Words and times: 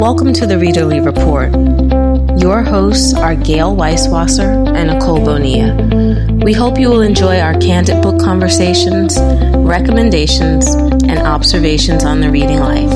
Welcome 0.00 0.32
to 0.34 0.46
the 0.46 0.54
Readerly 0.54 1.04
Report. 1.04 1.52
Your 2.40 2.62
hosts 2.62 3.14
are 3.14 3.36
Gayle 3.36 3.76
Weiswasser 3.76 4.76
and 4.76 4.90
Nicole 4.90 5.24
Bonia. 5.24 5.74
We 6.42 6.52
hope 6.52 6.78
you 6.78 6.88
will 6.88 7.02
enjoy 7.02 7.38
our 7.38 7.54
candid 7.60 8.02
book 8.02 8.20
conversations, 8.20 9.18
recommendations, 9.18 10.74
and 10.74 11.18
observations 11.20 12.04
on 12.04 12.20
the 12.20 12.30
reading 12.30 12.58
life. 12.58 12.90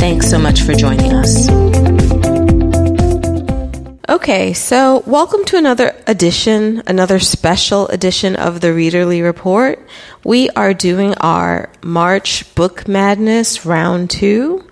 Thanks 0.00 0.28
so 0.28 0.38
much 0.38 0.62
for 0.62 0.74
joining 0.74 1.12
us. 1.12 1.48
Okay, 4.10 4.54
so 4.54 5.04
welcome 5.06 5.44
to 5.44 5.56
another 5.56 5.94
edition, 6.08 6.82
another 6.88 7.20
special 7.20 7.86
edition 7.86 8.34
of 8.34 8.60
the 8.60 8.66
Readerly 8.66 9.22
Report. 9.22 9.86
We 10.24 10.50
are 10.50 10.74
doing 10.74 11.14
our 11.18 11.70
March 11.84 12.52
Book 12.56 12.88
Madness 12.88 13.64
Round 13.64 14.10
2. 14.10 14.68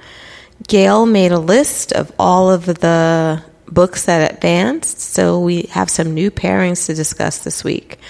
Gayle 0.66 1.06
made 1.06 1.30
a 1.30 1.38
list 1.38 1.92
of 1.92 2.10
all 2.18 2.50
of 2.50 2.64
the 2.64 3.44
books 3.68 4.06
that 4.06 4.34
advanced, 4.34 4.98
so 4.98 5.38
we 5.38 5.68
have 5.70 5.88
some 5.88 6.14
new 6.14 6.32
pairings 6.32 6.86
to 6.86 6.94
discuss 6.94 7.38
this 7.38 7.62
week. 7.62 8.00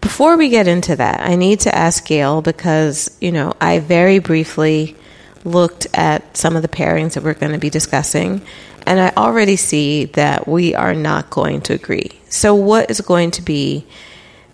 Before 0.00 0.36
we 0.36 0.50
get 0.50 0.68
into 0.68 0.94
that, 0.94 1.18
I 1.18 1.34
need 1.34 1.58
to 1.60 1.74
ask 1.74 2.06
Gayle 2.06 2.42
because, 2.42 3.10
you 3.20 3.32
know, 3.32 3.54
I 3.60 3.80
very 3.80 4.20
briefly 4.20 4.96
looked 5.44 5.88
at 5.94 6.36
some 6.36 6.54
of 6.54 6.62
the 6.62 6.68
pairings 6.68 7.14
that 7.14 7.24
we're 7.24 7.34
going 7.34 7.52
to 7.52 7.58
be 7.58 7.70
discussing, 7.70 8.42
and 8.90 8.98
I 8.98 9.12
already 9.16 9.54
see 9.54 10.06
that 10.06 10.48
we 10.48 10.74
are 10.74 10.94
not 10.94 11.30
going 11.30 11.60
to 11.62 11.74
agree. 11.74 12.10
So, 12.28 12.56
what 12.56 12.90
is 12.90 13.00
going 13.00 13.30
to 13.32 13.42
be? 13.42 13.86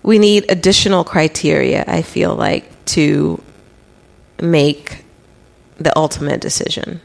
We 0.03 0.19
need 0.19 0.51
additional 0.51 1.05
criteria, 1.05 1.83
I 1.89 2.03
feel 2.03 2.35
like, 2.35 2.85
to 2.97 3.43
make 4.39 5.05
the 5.79 5.97
ultimate 5.97 6.43
decision. 6.43 7.01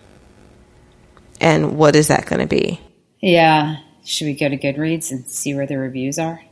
And 1.40 1.78
what 1.78 1.96
is 1.96 2.10
that 2.10 2.26
going 2.26 2.42
to 2.42 2.48
be? 2.48 2.82
Yeah. 3.22 3.78
Should 4.04 4.26
we 4.26 4.34
go 4.34 4.50
to 4.50 4.58
Goodreads 4.58 5.10
and 5.12 5.26
see 5.26 5.56
where 5.56 5.66
the 5.66 5.78
reviews 5.78 6.20
are? 6.20 6.44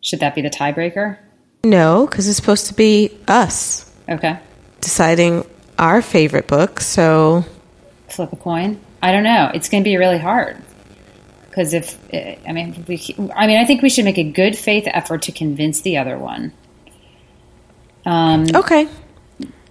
Should 0.00 0.20
that 0.20 0.36
be 0.36 0.42
the 0.42 0.50
tiebreaker? 0.50 1.18
No, 1.64 2.06
because 2.06 2.28
it's 2.28 2.36
supposed 2.36 2.68
to 2.68 2.74
be 2.74 3.18
us 3.26 3.90
Okay. 4.08 4.38
deciding 4.80 5.44
our 5.76 6.02
favorite 6.02 6.46
book. 6.46 6.80
So, 6.80 7.44
Flip 8.08 8.32
a 8.32 8.36
coin. 8.36 8.80
I 9.02 9.12
don't 9.12 9.24
know. 9.24 9.50
It's 9.54 9.68
going 9.68 9.82
to 9.82 9.88
be 9.88 9.96
really 9.96 10.18
hard 10.18 10.56
because 11.58 11.74
if 11.74 11.98
I 12.12 12.52
mean, 12.52 12.84
we, 12.86 13.02
I 13.34 13.46
mean, 13.46 13.58
I 13.58 13.64
think 13.64 13.82
we 13.82 13.90
should 13.90 14.04
make 14.04 14.18
a 14.18 14.30
good 14.30 14.56
faith 14.56 14.84
effort 14.86 15.22
to 15.22 15.32
convince 15.32 15.80
the 15.80 15.96
other 15.98 16.16
one. 16.16 16.52
Um, 18.06 18.46
okay. 18.54 18.88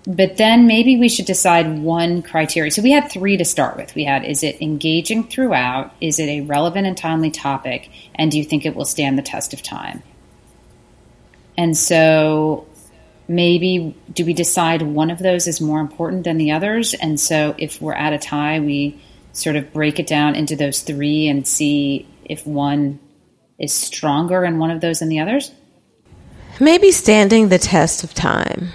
But 0.05 0.37
then 0.37 0.67
maybe 0.67 0.97
we 0.97 1.09
should 1.09 1.25
decide 1.25 1.79
one 1.79 2.21
criteria. 2.21 2.71
So 2.71 2.81
we 2.81 2.91
had 2.91 3.09
three 3.09 3.37
to 3.37 3.45
start 3.45 3.77
with. 3.77 3.95
We 3.95 4.03
had 4.03 4.25
is 4.25 4.43
it 4.43 4.61
engaging 4.61 5.27
throughout? 5.27 5.93
Is 6.01 6.19
it 6.19 6.27
a 6.27 6.41
relevant 6.41 6.87
and 6.87 6.97
timely 6.97 7.31
topic? 7.31 7.89
And 8.15 8.31
do 8.31 8.37
you 8.37 8.43
think 8.43 8.65
it 8.65 8.75
will 8.75 8.85
stand 8.85 9.17
the 9.17 9.23
test 9.23 9.53
of 9.53 9.61
time? 9.61 10.03
And 11.57 11.75
so 11.75 12.67
maybe 13.29 13.95
do 14.13 14.25
we 14.25 14.33
decide 14.33 14.81
one 14.81 15.09
of 15.09 15.19
those 15.19 15.47
is 15.47 15.59
more 15.59 15.79
important 15.79 16.25
than 16.25 16.37
the 16.37 16.51
others? 16.51 16.93
And 16.93 17.19
so 17.19 17.55
if 17.57 17.81
we're 17.81 17.93
at 17.93 18.13
a 18.13 18.17
tie, 18.17 18.59
we 18.59 19.01
sort 19.37 19.55
of 19.55 19.71
break 19.73 19.99
it 19.99 20.07
down 20.07 20.35
into 20.35 20.55
those 20.55 20.81
three 20.81 21.27
and 21.27 21.47
see 21.47 22.07
if 22.25 22.45
one 22.45 22.99
is 23.59 23.73
stronger 23.73 24.43
in 24.43 24.59
one 24.59 24.71
of 24.71 24.81
those 24.81 24.99
than 24.99 25.09
the 25.09 25.19
others? 25.19 25.51
Maybe 26.59 26.91
standing 26.91 27.49
the 27.49 27.59
test 27.59 28.03
of 28.03 28.13
time. 28.13 28.69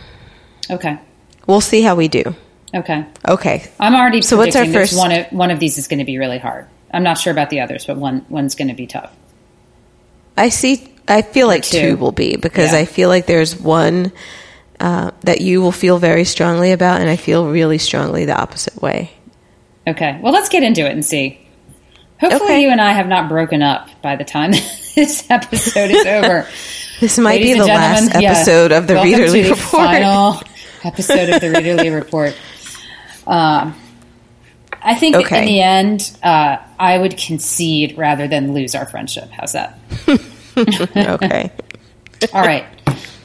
Okay. 0.70 0.98
We'll 1.46 1.60
see 1.60 1.82
how 1.82 1.96
we 1.96 2.08
do. 2.08 2.34
Okay. 2.74 3.04
Okay. 3.28 3.70
I'm 3.80 3.94
already 3.94 4.22
So 4.22 4.36
what's 4.36 4.56
our 4.56 4.66
first- 4.66 4.96
one 4.96 5.12
of 5.12 5.26
one 5.32 5.50
of 5.50 5.58
these 5.58 5.78
is 5.78 5.88
going 5.88 5.98
to 5.98 6.04
be 6.04 6.18
really 6.18 6.38
hard. 6.38 6.66
I'm 6.94 7.02
not 7.02 7.18
sure 7.18 7.32
about 7.32 7.50
the 7.50 7.60
others, 7.60 7.84
but 7.86 7.96
one 7.96 8.24
one's 8.28 8.54
going 8.54 8.68
to 8.68 8.74
be 8.74 8.86
tough. 8.86 9.10
I 10.36 10.48
see. 10.48 10.88
I 11.08 11.22
feel 11.22 11.46
like 11.48 11.64
two. 11.64 11.80
two 11.80 11.96
will 11.96 12.12
be 12.12 12.36
because 12.36 12.72
Yeah. 12.72 12.78
I 12.78 12.84
feel 12.84 13.08
like 13.08 13.26
there's 13.26 13.58
one 13.58 14.12
uh, 14.78 15.10
that 15.22 15.40
you 15.40 15.60
will 15.60 15.72
feel 15.72 15.98
very 15.98 16.24
strongly 16.24 16.72
about, 16.72 17.00
and 17.00 17.10
I 17.10 17.16
feel 17.16 17.48
really 17.48 17.78
strongly 17.78 18.24
the 18.24 18.40
opposite 18.40 18.80
way. 18.80 19.10
Okay. 19.86 20.18
Well, 20.22 20.32
let's 20.32 20.48
get 20.48 20.62
into 20.62 20.82
it 20.86 20.92
and 20.92 21.04
see. 21.04 21.38
Hopefully, 22.20 22.42
Okay. 22.50 22.62
you 22.62 22.68
and 22.70 22.80
I 22.80 22.92
have 22.92 23.08
not 23.08 23.28
broken 23.28 23.62
up 23.62 23.88
by 24.00 24.14
the 24.16 24.24
time 24.24 24.50
this 24.94 25.28
episode 25.30 25.90
is 25.90 26.06
over. 26.06 26.46
This 27.00 27.18
might 27.18 27.40
Ladies 27.40 27.54
be 27.54 27.58
the 27.58 27.66
last 27.66 27.98
gentlemen, 27.98 28.22
yeah, 28.22 28.30
episode 28.30 28.70
of 28.70 28.86
the 28.86 28.94
Readerly 28.94 29.42
the 29.42 29.50
Report. 29.54 29.70
Final 29.86 30.40
episode 30.84 31.30
of 31.30 31.40
the 31.40 31.48
Readerly 31.48 31.92
Report. 31.92 32.36
Um, 33.26 33.74
I 34.80 34.94
think 34.94 35.16
Okay. 35.16 35.40
in 35.40 35.44
the 35.46 35.60
end, 35.62 36.16
uh, 36.22 36.58
I 36.78 36.98
would 36.98 37.16
concede 37.16 37.98
rather 37.98 38.28
than 38.28 38.54
lose 38.54 38.76
our 38.76 38.86
friendship. 38.86 39.30
How's 39.30 39.50
that? 39.50 39.80
okay. 40.56 41.50
All 42.32 42.42
right. 42.42 42.66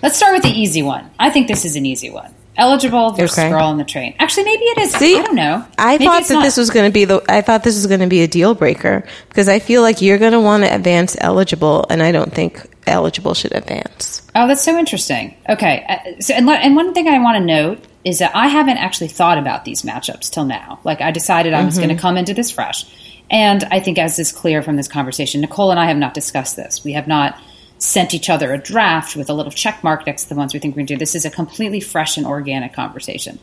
Let's 0.02 0.18
start 0.18 0.34
with 0.34 0.42
the 0.42 0.50
easy 0.60 0.82
one. 0.82 1.12
I 1.20 1.30
think 1.30 1.48
this 1.48 1.64
is 1.64 1.76
an 1.76 1.86
easy 1.86 2.10
one. 2.10 2.34
Eligible 2.58 3.12
versus 3.12 3.38
Okay. 3.38 3.50
girl 3.50 3.66
on 3.66 3.78
the 3.78 3.84
train. 3.84 4.16
Actually, 4.20 4.46
maybe 4.46 4.64
it 4.66 4.78
is. 4.80 4.92
See, 4.94 5.18
I 5.18 5.22
don't 5.22 5.36
know. 5.36 5.64
I 5.78 5.94
Maybe 5.94 6.06
thought 6.06 6.24
that 6.28 6.34
not. 6.34 6.44
this 6.44 6.58
was 6.58 6.70
going 6.72 6.90
to 6.90 6.94
be 6.94 7.06
the. 7.06 7.22
I 7.30 7.42
thought 7.42 7.64
this 7.64 7.76
was 7.76 7.86
going 7.88 8.00
to 8.00 8.08
be 8.08 8.22
a 8.24 8.28
deal 8.28 8.56
breaker 8.56 9.06
because 9.30 9.48
I 9.48 9.60
feel 9.60 9.82
like 9.84 10.02
you're 10.02 10.18
going 10.18 10.32
to 10.34 10.40
want 10.40 10.64
to 10.64 10.74
advance 10.74 11.16
eligible, 11.22 11.86
and 11.90 12.02
I 12.02 12.12
don't 12.12 12.34
think 12.34 12.66
eligible 12.88 13.34
should 13.36 13.54
advance. 13.54 14.22
Oh, 14.34 14.48
that's 14.48 14.64
so 14.64 14.78
interesting. 14.78 15.36
Okay, 15.48 15.86
uh, 15.88 16.20
so 16.20 16.34
and, 16.34 16.50
and 16.50 16.76
one 16.76 16.94
thing 16.94 17.08
I 17.08 17.20
want 17.20 17.38
to 17.38 17.44
note 17.46 17.80
is 18.04 18.20
that 18.20 18.36
I 18.36 18.48
haven't 18.48 18.78
actually 18.78 19.10
thought 19.10 19.38
about 19.38 19.64
these 19.66 19.82
matchups 19.84 20.32
till 20.32 20.46
now. 20.46 20.80
Like 20.84 21.00
I 21.02 21.12
decided 21.12 21.54
I 21.54 21.64
was 21.64 21.76
Mm-hmm. 21.76 21.84
going 21.86 21.96
to 21.96 22.02
come 22.02 22.18
into 22.18 22.34
this 22.34 22.50
fresh, 22.50 22.86
and 23.30 23.64
I 23.66 23.80
think 23.82 24.00
as 24.00 24.18
is 24.18 24.32
clear 24.32 24.64
from 24.64 24.78
this 24.78 24.88
conversation, 24.88 25.42
Nicole 25.42 25.70
and 25.72 25.80
I 25.80 25.86
have 25.86 25.98
not 25.98 26.14
discussed 26.16 26.56
this. 26.56 26.84
We 26.84 26.94
have 26.94 27.08
not 27.08 27.40
sent 27.80 28.14
each 28.14 28.30
other 28.30 28.54
a 28.54 28.58
draft 28.58 29.16
with 29.16 29.30
a 29.30 29.34
little 29.34 29.52
check 29.52 29.84
mark 29.84 30.06
next 30.08 30.24
to 30.24 30.30
the 30.30 30.36
ones 30.36 30.54
we 30.54 30.60
think 30.60 30.74
we're 30.76 30.80
going 30.80 30.88
to 30.88 30.94
do. 30.96 31.00
This 31.00 31.16
is 31.16 31.26
a 31.26 31.30
completely 31.30 31.80
fresh 31.80 32.18
and 32.18 32.26
organic 32.26 32.74
conversation, 32.74 33.40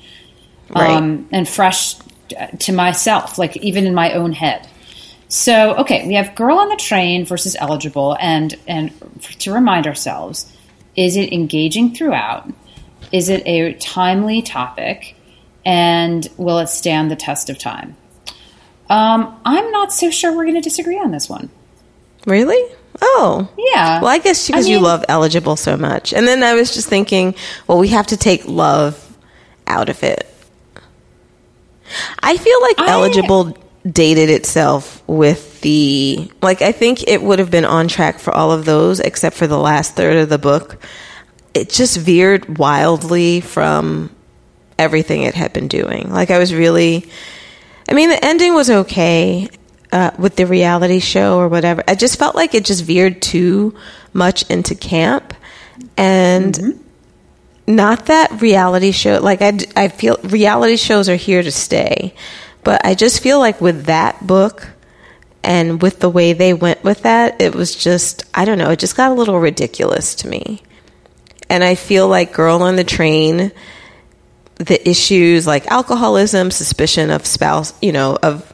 Right. 0.71 0.91
um, 0.91 1.29
and 1.31 1.49
fresh 1.49 1.95
to 2.61 2.73
myself, 2.73 3.39
like 3.39 3.57
even 3.59 3.87
in 3.87 3.95
my 3.95 4.13
own 4.13 4.33
head. 4.33 4.67
So, 5.29 5.75
okay, 5.77 6.07
we 6.07 6.15
have 6.15 6.35
girl 6.35 6.59
on 6.59 6.69
the 6.69 6.77
train 6.77 7.25
versus 7.25 7.57
eligible, 7.59 8.17
and 8.21 8.55
and 8.67 8.93
to 9.41 9.53
remind 9.53 9.87
ourselves, 9.87 10.51
is 10.97 11.17
it 11.17 11.33
engaging 11.33 11.95
throughout? 11.95 12.49
Is 13.13 13.29
it 13.29 13.43
a 13.47 13.75
timely 13.75 14.43
topic? 14.43 15.17
And 15.67 16.29
will 16.37 16.59
it 16.59 16.69
stand 16.69 17.11
the 17.11 17.17
test 17.17 17.49
of 17.49 17.59
time? 17.59 17.97
Um, 18.91 19.41
I'm 19.47 19.71
not 19.71 19.93
so 19.93 20.11
sure 20.11 20.31
we're 20.37 20.45
going 20.45 20.57
to 20.57 20.61
disagree 20.61 20.99
on 20.99 21.11
this 21.11 21.29
one. 21.29 21.49
Really? 22.27 22.63
Oh. 23.03 23.49
Yeah. 23.57 24.01
Well, 24.01 24.11
I 24.11 24.19
guess 24.19 24.47
because 24.47 24.67
I 24.67 24.71
you 24.71 24.81
love 24.81 25.05
eligible 25.09 25.57
so 25.57 25.77
much. 25.77 26.13
And 26.13 26.27
then 26.27 26.43
I 26.43 26.55
was 26.55 26.73
just 26.75 26.89
thinking, 26.89 27.35
well, 27.67 27.79
we 27.79 27.89
have 27.89 28.07
to 28.09 28.17
take 28.17 28.47
love 28.47 29.01
out 29.67 29.89
of 29.89 30.03
it. 30.03 30.29
I 32.23 32.37
feel 32.37 32.61
like 32.63 32.79
I- 32.79 32.91
eligible 32.91 33.57
dated 33.91 34.31
itself 34.31 35.03
with 35.07 35.61
the 35.61 36.31
like 36.41 36.63
I 36.63 36.73
think 36.73 37.07
it 37.07 37.21
would 37.23 37.39
have 37.39 37.51
been 37.51 37.67
on 37.67 37.87
track 37.87 38.19
for 38.19 38.35
all 38.35 38.51
of 38.51 38.65
those 38.65 38.99
except 38.99 39.37
for 39.37 39.47
the 39.47 39.59
last 39.59 39.95
third 39.95 40.17
of 40.17 40.29
the 40.31 40.39
book. 40.39 40.83
It 41.53 41.69
just 41.69 41.99
veered 41.99 42.59
wildly 42.59 43.41
from 43.43 44.11
everything 44.79 45.23
it 45.23 45.35
had 45.35 45.53
been 45.53 45.69
doing. 45.69 46.11
Like 46.11 46.31
I 46.31 46.39
was 46.39 46.55
really 46.55 47.09
I 47.89 47.93
mean, 47.93 48.09
the 48.09 48.25
ending 48.25 48.55
was 48.55 48.71
okay 48.71 49.49
uh, 49.95 50.11
with 50.19 50.35
the 50.35 50.45
reality 50.45 50.99
show 50.99 51.39
or 51.39 51.49
whatever. 51.49 51.85
I 51.87 51.95
just 51.95 52.19
felt 52.19 52.35
like 52.35 52.53
it 52.53 52.65
just 52.65 52.83
veered 52.83 53.23
too 53.23 53.77
much 54.13 54.43
into 54.51 54.75
camp, 54.75 55.33
and 55.97 56.85
not 57.69 58.07
that 58.07 58.43
reality 58.43 58.91
show. 58.91 59.21
Like 59.23 59.41
I, 59.41 59.57
I 59.77 59.89
feel 59.89 60.17
reality 60.25 60.77
shows 60.77 61.09
are 61.09 61.15
here 61.15 61.45
to 61.45 61.53
stay, 61.53 62.13
but 62.65 62.85
I 62.85 62.95
just 62.95 63.23
feel 63.23 63.39
like 63.39 63.61
with 63.61 63.85
that 63.85 64.27
book 64.27 64.69
and 65.45 65.81
with 65.81 66.01
the 66.01 66.11
way 66.11 66.33
they 66.33 66.55
went 66.55 66.83
with 66.83 67.03
that, 67.03 67.41
it 67.41 67.55
was 67.55 67.77
just 67.77 68.25
I 68.35 68.45
don't 68.45 68.59
know. 68.59 68.71
It 68.71 68.81
just 68.81 68.97
got 68.97 69.13
a 69.13 69.15
little 69.15 69.39
ridiculous 69.39 70.17
to 70.17 70.29
me, 70.29 70.65
and 71.49 71.63
I 71.63 71.77
feel 71.77 72.09
like 72.09 72.33
Girl 72.33 72.65
on 72.65 72.75
the 72.75 72.85
Train 72.85 73.53
the 74.57 74.89
issues 74.89 75.47
like 75.47 75.67
alcoholism, 75.67 76.51
suspicion 76.51 77.11
of 77.11 77.27
spouse, 77.27 77.73
you 77.83 77.93
know, 77.93 78.17
of 78.23 78.54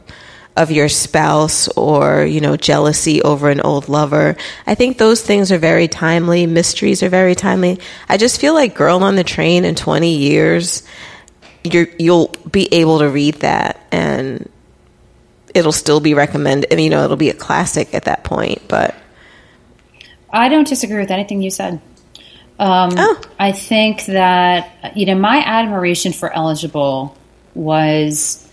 of 0.57 0.71
your 0.71 0.89
spouse 0.89 1.69
or, 1.69 2.25
you 2.25 2.41
know, 2.41 2.57
jealousy 2.57 3.23
over 3.23 3.51
an 3.51 3.61
old 3.61 3.89
lover. 3.89 4.37
I 4.67 4.75
think 4.75 4.99
those 4.99 5.23
things 5.23 5.53
are 5.53 5.59
very 5.59 5.89
timely. 5.89 6.47
Mysteries 6.47 7.03
are 7.03 7.09
very 7.09 7.35
timely. 7.35 7.79
I 8.09 8.17
just 8.17 8.41
feel 8.41 8.55
like 8.55 8.75
Girl 8.75 9.03
on 9.03 9.17
the 9.17 9.25
Train 9.25 9.65
in 9.65 9.75
20 9.75 10.17
years 10.17 10.83
you're 11.65 11.89
you'll 11.99 12.29
be 12.51 12.73
able 12.73 13.01
to 13.01 13.09
read 13.09 13.35
that 13.37 13.87
and 13.93 14.49
it'll 15.55 15.73
still 15.73 16.01
be 16.01 16.15
recommended 16.15 16.71
and 16.71 16.81
you 16.81 16.91
know, 16.91 17.05
it'll 17.05 17.17
be 17.17 17.31
a 17.31 17.35
classic 17.35 17.95
at 17.95 18.05
that 18.05 18.25
point, 18.25 18.63
but 18.69 18.95
I 20.33 20.49
don't 20.49 20.67
disagree 20.67 20.99
with 21.01 21.11
anything 21.11 21.43
you 21.43 21.51
said. 21.51 21.81
Um, 22.59 22.91
Oh. 22.97 23.21
I 23.39 23.53
think 23.53 24.05
that 24.07 24.93
you 24.95 25.07
know 25.07 25.15
my 25.15 25.39
admiration 25.39 26.13
for 26.13 26.33
eligible 26.33 27.17
was 27.55 28.47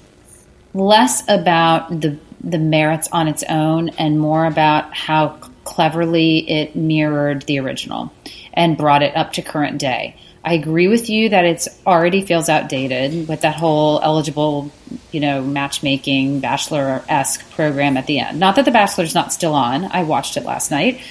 less 0.74 1.24
about 1.28 1.90
the 2.02 2.18
the 2.44 2.60
merits 2.60 3.10
on 3.12 3.28
its 3.28 3.44
own 3.50 3.90
and 3.90 4.20
more 4.20 4.46
about 4.46 4.94
how 4.94 5.30
cleverly 5.64 6.50
it 6.50 6.76
mirrored 6.76 7.42
the 7.44 7.60
original 7.60 8.12
and 8.54 8.78
brought 8.78 9.04
it 9.04 9.16
up 9.16 9.34
to 9.34 9.42
current 9.42 9.80
day. 9.80 10.16
I 10.44 10.54
agree 10.54 10.88
with 10.88 11.10
you 11.10 11.30
that 11.30 11.44
it's 11.44 11.68
already 11.86 12.26
feels 12.26 12.48
outdated 12.48 13.28
with 13.28 13.42
that 13.42 13.56
whole 13.56 14.00
eligible, 14.02 14.72
you 15.12 15.20
know, 15.20 15.42
matchmaking 15.42 16.40
bachelor 16.40 17.04
esque 17.10 17.50
program 17.52 17.98
at 17.98 18.08
the 18.08 18.20
end. 18.20 18.40
Not 18.40 18.56
that 18.56 18.64
the 18.64 18.72
Bachelor's 18.72 19.14
not 19.14 19.34
still 19.34 19.54
on. 19.54 19.84
I 19.92 20.04
watched 20.04 20.38
it 20.38 20.46
last 20.46 20.72
night, 20.72 21.02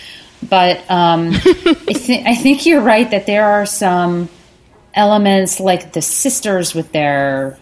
but 0.48 0.78
um, 0.90 1.32
I, 1.34 1.92
th- 1.92 2.26
I 2.26 2.34
think 2.34 2.64
you're 2.64 2.80
right 2.80 3.10
that 3.10 3.26
there 3.26 3.44
are 3.44 3.66
some 3.66 4.30
elements 4.94 5.60
like 5.60 5.92
the 5.92 6.00
sisters 6.00 6.74
with 6.74 6.90
their 6.92 7.58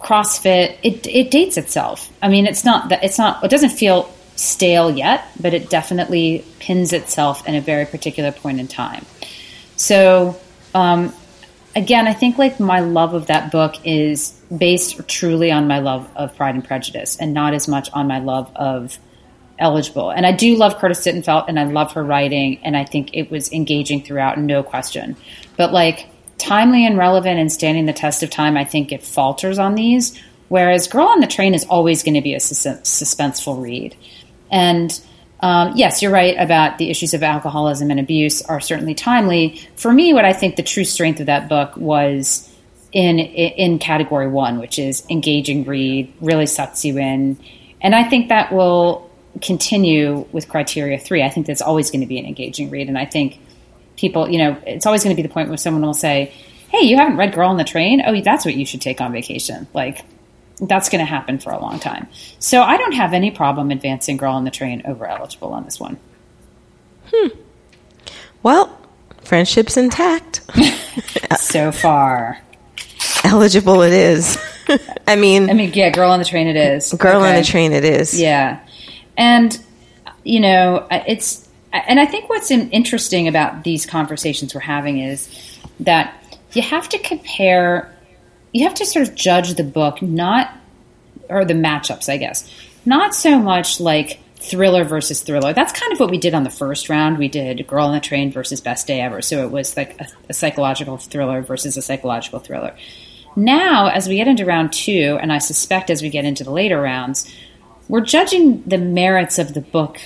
CrossFit. 0.00 0.78
It 0.82 1.06
it 1.06 1.30
dates 1.30 1.56
itself. 1.56 2.10
I 2.22 2.28
mean, 2.28 2.46
it's 2.46 2.64
not 2.64 2.88
that 2.90 3.04
it's 3.04 3.18
not. 3.18 3.42
It 3.44 3.50
doesn't 3.50 3.70
feel 3.70 4.12
stale 4.36 4.90
yet, 4.90 5.24
but 5.40 5.52
it 5.52 5.68
definitely 5.68 6.44
pins 6.60 6.92
itself 6.92 7.46
in 7.48 7.54
a 7.54 7.60
very 7.60 7.84
particular 7.84 8.30
point 8.30 8.60
in 8.60 8.68
time. 8.68 9.04
So, 9.76 10.38
um, 10.74 11.12
again, 11.74 12.06
I 12.06 12.14
think 12.14 12.38
like 12.38 12.60
my 12.60 12.80
love 12.80 13.14
of 13.14 13.26
that 13.26 13.50
book 13.50 13.74
is 13.84 14.40
based 14.56 15.08
truly 15.08 15.50
on 15.50 15.66
my 15.66 15.80
love 15.80 16.08
of 16.14 16.36
Pride 16.36 16.54
and 16.54 16.64
Prejudice, 16.64 17.16
and 17.16 17.34
not 17.34 17.54
as 17.54 17.66
much 17.66 17.90
on 17.92 18.06
my 18.06 18.20
love 18.20 18.50
of 18.54 18.98
eligible. 19.58 20.10
And 20.10 20.24
I 20.24 20.32
do 20.32 20.54
love 20.56 20.78
Curtis 20.78 21.04
Sittenfeld, 21.04 21.46
and 21.48 21.58
I 21.58 21.64
love 21.64 21.92
her 21.92 22.04
writing, 22.04 22.60
and 22.62 22.76
I 22.76 22.84
think 22.84 23.10
it 23.12 23.30
was 23.30 23.52
engaging 23.52 24.02
throughout, 24.02 24.38
no 24.38 24.62
question. 24.62 25.16
But 25.56 25.72
like 25.72 26.08
timely 26.38 26.86
and 26.86 26.96
relevant 26.96 27.38
and 27.38 27.52
standing 27.52 27.86
the 27.86 27.92
test 27.92 28.22
of 28.22 28.30
time, 28.30 28.56
I 28.56 28.64
think 28.64 28.92
it 28.92 29.02
falters 29.02 29.58
on 29.58 29.74
these. 29.74 30.18
Whereas 30.48 30.88
Girl 30.88 31.08
on 31.08 31.20
the 31.20 31.26
Train 31.26 31.54
is 31.54 31.64
always 31.64 32.02
going 32.02 32.14
to 32.14 32.22
be 32.22 32.34
a 32.34 32.40
sus- 32.40 32.64
suspenseful 32.64 33.60
read. 33.60 33.96
And 34.50 34.98
um, 35.40 35.72
yes, 35.76 36.02
you're 36.02 36.10
right 36.10 36.36
about 36.38 36.78
the 36.78 36.90
issues 36.90 37.14
of 37.14 37.22
alcoholism 37.22 37.90
and 37.90 38.00
abuse 38.00 38.42
are 38.42 38.60
certainly 38.60 38.94
timely. 38.94 39.60
For 39.76 39.92
me, 39.92 40.12
what 40.12 40.24
I 40.24 40.32
think 40.32 40.56
the 40.56 40.62
true 40.62 40.84
strength 40.84 41.20
of 41.20 41.26
that 41.26 41.48
book 41.48 41.76
was 41.76 42.44
in 42.90 43.18
in 43.18 43.78
category 43.78 44.28
one, 44.28 44.58
which 44.58 44.78
is 44.78 45.04
engaging 45.10 45.64
read, 45.64 46.12
really 46.20 46.46
sucks 46.46 46.84
you 46.84 46.98
in, 46.98 47.38
and 47.80 47.94
I 47.94 48.02
think 48.02 48.30
that 48.30 48.50
will 48.50 49.08
continue 49.42 50.26
with 50.32 50.48
criteria 50.48 50.98
three. 50.98 51.22
I 51.22 51.28
think 51.28 51.46
that's 51.46 51.62
always 51.62 51.90
going 51.90 52.00
to 52.00 52.06
be 52.06 52.18
an 52.18 52.24
engaging 52.24 52.70
read, 52.70 52.88
and 52.88 52.98
I 52.98 53.04
think 53.04 53.38
people, 53.98 54.30
you 54.30 54.38
know, 54.38 54.56
it's 54.66 54.86
always 54.86 55.02
going 55.04 55.14
to 55.14 55.20
be 55.20 55.26
the 55.26 55.32
point 55.32 55.48
where 55.48 55.58
someone 55.58 55.82
will 55.82 55.92
say, 55.92 56.32
"Hey, 56.70 56.86
you 56.86 56.96
haven't 56.96 57.16
read 57.18 57.34
Girl 57.34 57.50
on 57.50 57.58
the 57.58 57.64
Train? 57.64 58.02
Oh, 58.06 58.18
that's 58.22 58.44
what 58.46 58.54
you 58.54 58.64
should 58.64 58.80
take 58.80 59.00
on 59.02 59.12
vacation." 59.12 59.66
Like 59.74 60.04
that's 60.60 60.88
going 60.88 61.00
to 61.00 61.04
happen 61.04 61.38
for 61.38 61.50
a 61.52 61.60
long 61.60 61.78
time. 61.78 62.08
So 62.38 62.62
I 62.62 62.76
don't 62.78 62.92
have 62.92 63.12
any 63.12 63.30
problem 63.30 63.70
advancing 63.70 64.16
Girl 64.16 64.32
on 64.32 64.44
the 64.44 64.50
Train 64.50 64.82
over 64.86 65.06
eligible 65.06 65.52
on 65.52 65.64
this 65.64 65.78
one. 65.78 65.98
Hmm. 67.12 67.28
Well, 68.42 68.78
friendship's 69.22 69.76
intact. 69.76 70.42
so 71.38 71.72
far. 71.72 72.40
Eligible 73.24 73.82
it 73.82 73.92
is. 73.92 74.38
I 75.06 75.16
mean, 75.16 75.50
I 75.50 75.54
mean, 75.54 75.72
yeah, 75.74 75.90
Girl 75.90 76.10
on 76.10 76.18
the 76.18 76.24
Train 76.24 76.46
it 76.46 76.56
is. 76.56 76.92
girl 76.92 77.22
on 77.22 77.34
the 77.34 77.44
train 77.44 77.72
it 77.72 77.84
is. 77.84 78.20
Yeah. 78.20 78.60
And, 79.16 79.58
you 80.24 80.40
know, 80.40 80.86
it's, 80.90 81.47
and 81.72 82.00
I 82.00 82.06
think 82.06 82.28
what's 82.28 82.50
interesting 82.50 83.28
about 83.28 83.64
these 83.64 83.86
conversations 83.86 84.54
we're 84.54 84.60
having 84.60 84.98
is 84.98 85.28
that 85.80 86.38
you 86.52 86.62
have 86.62 86.88
to 86.90 86.98
compare, 86.98 87.94
you 88.52 88.64
have 88.64 88.74
to 88.74 88.86
sort 88.86 89.06
of 89.06 89.14
judge 89.14 89.54
the 89.54 89.64
book, 89.64 90.00
not, 90.00 90.52
or 91.28 91.44
the 91.44 91.54
matchups, 91.54 92.08
I 92.08 92.16
guess, 92.16 92.50
not 92.86 93.14
so 93.14 93.38
much 93.38 93.80
like 93.80 94.20
thriller 94.36 94.84
versus 94.84 95.20
thriller. 95.22 95.52
That's 95.52 95.78
kind 95.78 95.92
of 95.92 96.00
what 96.00 96.10
we 96.10 96.18
did 96.18 96.32
on 96.32 96.44
the 96.44 96.50
first 96.50 96.88
round. 96.88 97.18
We 97.18 97.28
did 97.28 97.66
Girl 97.66 97.86
on 97.86 97.92
the 97.92 98.00
Train 98.00 98.32
versus 98.32 98.60
Best 98.60 98.86
Day 98.86 99.00
Ever. 99.00 99.20
So 99.20 99.44
it 99.44 99.50
was 99.50 99.76
like 99.76 100.00
a, 100.00 100.06
a 100.30 100.32
psychological 100.32 100.96
thriller 100.96 101.42
versus 101.42 101.76
a 101.76 101.82
psychological 101.82 102.38
thriller. 102.38 102.74
Now, 103.36 103.88
as 103.88 104.08
we 104.08 104.16
get 104.16 104.28
into 104.28 104.44
round 104.44 104.72
two, 104.72 105.18
and 105.20 105.32
I 105.32 105.38
suspect 105.38 105.90
as 105.90 106.02
we 106.02 106.08
get 106.08 106.24
into 106.24 106.44
the 106.44 106.50
later 106.50 106.80
rounds, 106.80 107.32
we're 107.88 108.00
judging 108.00 108.62
the 108.62 108.78
merits 108.78 109.38
of 109.38 109.54
the 109.54 109.60
book 109.60 110.00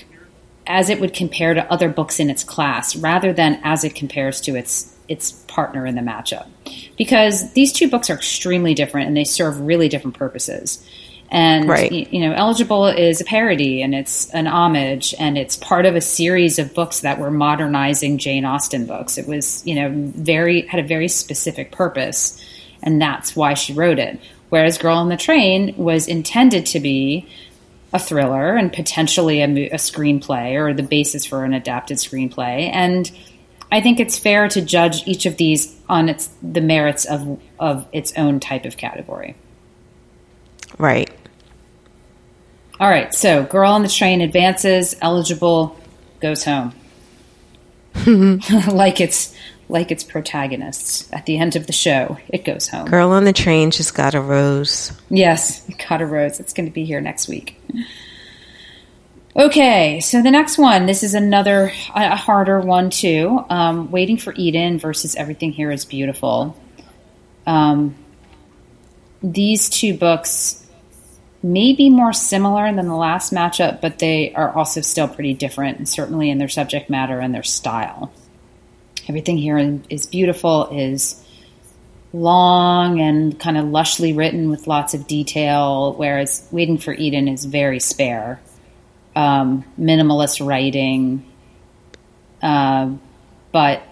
as 0.66 0.88
it 0.90 1.00
would 1.00 1.12
compare 1.14 1.54
to 1.54 1.72
other 1.72 1.88
books 1.88 2.20
in 2.20 2.30
its 2.30 2.44
class 2.44 2.94
rather 2.96 3.32
than 3.32 3.60
as 3.64 3.84
it 3.84 3.94
compares 3.94 4.40
to 4.42 4.54
its 4.56 4.88
its 5.08 5.32
partner 5.48 5.84
in 5.84 5.94
the 5.94 6.00
matchup. 6.00 6.46
Because 6.96 7.52
these 7.52 7.72
two 7.72 7.90
books 7.90 8.08
are 8.08 8.14
extremely 8.14 8.72
different 8.72 9.08
and 9.08 9.16
they 9.16 9.24
serve 9.24 9.60
really 9.60 9.88
different 9.88 10.16
purposes. 10.16 10.82
And 11.30 11.68
Right. 11.68 11.90
y- 11.90 12.06
you 12.10 12.20
know 12.20 12.32
eligible 12.34 12.86
is 12.86 13.20
a 13.20 13.24
parody 13.24 13.82
and 13.82 13.94
it's 13.94 14.30
an 14.30 14.46
homage 14.46 15.14
and 15.18 15.36
it's 15.36 15.56
part 15.56 15.86
of 15.86 15.96
a 15.96 16.00
series 16.00 16.58
of 16.58 16.72
books 16.74 17.00
that 17.00 17.18
were 17.18 17.30
modernizing 17.30 18.18
jane 18.18 18.44
austen 18.44 18.86
books. 18.86 19.18
It 19.18 19.26
was 19.26 19.62
you 19.66 19.74
know 19.74 19.90
very 19.92 20.66
had 20.66 20.80
a 20.80 20.86
very 20.86 21.08
specific 21.08 21.72
purpose 21.72 22.38
and 22.82 23.00
that's 23.00 23.34
why 23.34 23.54
she 23.54 23.72
wrote 23.72 23.98
it. 23.98 24.18
Whereas 24.50 24.76
girl 24.78 24.96
on 24.98 25.08
the 25.08 25.16
train 25.16 25.74
was 25.76 26.06
intended 26.06 26.66
to 26.66 26.80
be 26.80 27.26
a 27.92 27.98
thriller 27.98 28.56
and 28.56 28.72
potentially 28.72 29.42
a, 29.42 29.44
a 29.44 29.76
screenplay 29.76 30.54
or 30.54 30.72
the 30.72 30.82
basis 30.82 31.24
for 31.24 31.44
an 31.44 31.52
adapted 31.52 31.98
screenplay. 31.98 32.70
And 32.72 33.10
I 33.70 33.80
think 33.80 34.00
it's 34.00 34.18
fair 34.18 34.48
to 34.48 34.60
judge 34.60 35.06
each 35.06 35.26
of 35.26 35.36
these 35.36 35.74
on 35.88 36.08
its 36.08 36.28
the 36.42 36.60
merits 36.60 37.04
of 37.04 37.40
of 37.58 37.86
its 37.92 38.12
own 38.16 38.40
type 38.40 38.64
of 38.64 38.76
category. 38.76 39.36
Right. 40.78 41.10
All 42.80 42.88
right, 42.88 43.14
so 43.14 43.44
Girl 43.44 43.70
on 43.70 43.82
the 43.82 43.88
Train 43.88 44.20
advances, 44.20 44.96
eligible 45.00 45.78
goes 46.20 46.44
home. 46.44 46.74
like 48.72 49.00
its 49.00 49.34
like 49.68 49.90
its 49.90 50.04
protagonists 50.04 51.10
at 51.12 51.24
the 51.24 51.38
end 51.38 51.56
of 51.56 51.66
the 51.66 51.72
show, 51.72 52.18
it 52.28 52.44
goes 52.44 52.68
home. 52.68 52.86
Girl 52.86 53.10
on 53.10 53.24
the 53.24 53.32
train 53.32 53.70
just 53.70 53.94
got 53.94 54.14
a 54.14 54.20
rose. 54.20 54.92
Yes, 55.08 55.66
got 55.88 56.02
a 56.02 56.06
rose. 56.06 56.40
It's 56.40 56.52
going 56.52 56.66
to 56.66 56.72
be 56.72 56.84
here 56.84 57.00
next 57.00 57.28
week. 57.28 57.58
Okay, 59.34 60.00
so 60.00 60.20
the 60.20 60.30
next 60.30 60.58
one. 60.58 60.84
This 60.84 61.02
is 61.02 61.14
another 61.14 61.72
a 61.94 62.16
harder 62.16 62.60
one 62.60 62.90
too. 62.90 63.42
Um, 63.48 63.90
Waiting 63.90 64.18
for 64.18 64.34
Eden 64.36 64.78
versus 64.78 65.14
Everything 65.14 65.52
Here 65.52 65.70
is 65.70 65.86
Beautiful. 65.86 66.54
Um, 67.46 67.94
these 69.22 69.70
two 69.70 69.96
books 69.96 70.61
may 71.42 71.72
be 71.72 71.90
more 71.90 72.12
similar 72.12 72.72
than 72.72 72.86
the 72.86 72.94
last 72.94 73.32
matchup, 73.32 73.80
but 73.80 73.98
they 73.98 74.32
are 74.34 74.52
also 74.52 74.80
still 74.80 75.08
pretty 75.08 75.34
different, 75.34 75.78
and 75.78 75.88
certainly 75.88 76.30
in 76.30 76.38
their 76.38 76.48
subject 76.48 76.88
matter 76.88 77.18
and 77.18 77.34
their 77.34 77.42
style. 77.42 78.12
Everything 79.08 79.38
Here 79.38 79.80
is 79.90 80.06
Beautiful 80.06 80.68
is 80.68 81.18
long 82.12 83.00
and 83.00 83.38
kind 83.40 83.56
of 83.56 83.64
lushly 83.66 84.16
written 84.16 84.50
with 84.50 84.66
lots 84.66 84.94
of 84.94 85.06
detail, 85.06 85.94
whereas 85.94 86.46
Waiting 86.52 86.78
for 86.78 86.92
Eden 86.92 87.26
is 87.26 87.44
very 87.44 87.80
spare, 87.80 88.40
um, 89.16 89.64
minimalist 89.80 90.46
writing, 90.46 91.24
uh, 92.40 92.90
but 93.50 93.82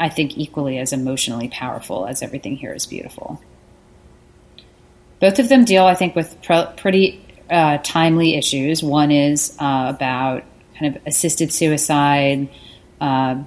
I 0.00 0.08
think 0.08 0.38
equally 0.38 0.78
as 0.78 0.92
emotionally 0.92 1.48
powerful 1.48 2.06
as 2.06 2.22
Everything 2.22 2.56
Here 2.56 2.72
is 2.72 2.86
Beautiful. 2.86 3.40
Both 5.22 5.38
of 5.38 5.48
them 5.48 5.64
deal, 5.64 5.84
I 5.84 5.94
think, 5.94 6.16
with 6.16 6.36
pr- 6.42 6.72
pretty 6.76 7.24
uh, 7.48 7.78
timely 7.84 8.34
issues. 8.34 8.82
One 8.82 9.12
is 9.12 9.56
uh, 9.60 9.92
about 9.94 10.42
kind 10.76 10.96
of 10.96 11.06
assisted 11.06 11.52
suicide, 11.52 12.48
uh, 13.00 13.40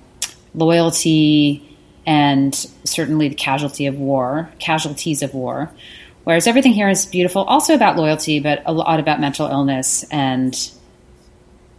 loyalty, 0.54 1.78
and 2.06 2.56
certainly 2.86 3.28
the 3.28 3.36
casualty 3.36 3.88
of 3.88 3.98
war, 3.98 4.50
casualties 4.58 5.22
of 5.22 5.34
war. 5.34 5.70
Whereas 6.24 6.48
everything 6.48 6.72
here 6.72 6.88
is 6.88 7.06
beautiful, 7.06 7.44
also 7.44 7.76
about 7.76 7.98
loyalty, 7.98 8.40
but 8.40 8.64
a 8.66 8.72
lot 8.72 9.02
about 9.02 9.20
mental 9.20 9.48
illness 9.48 10.06
and, 10.10 10.56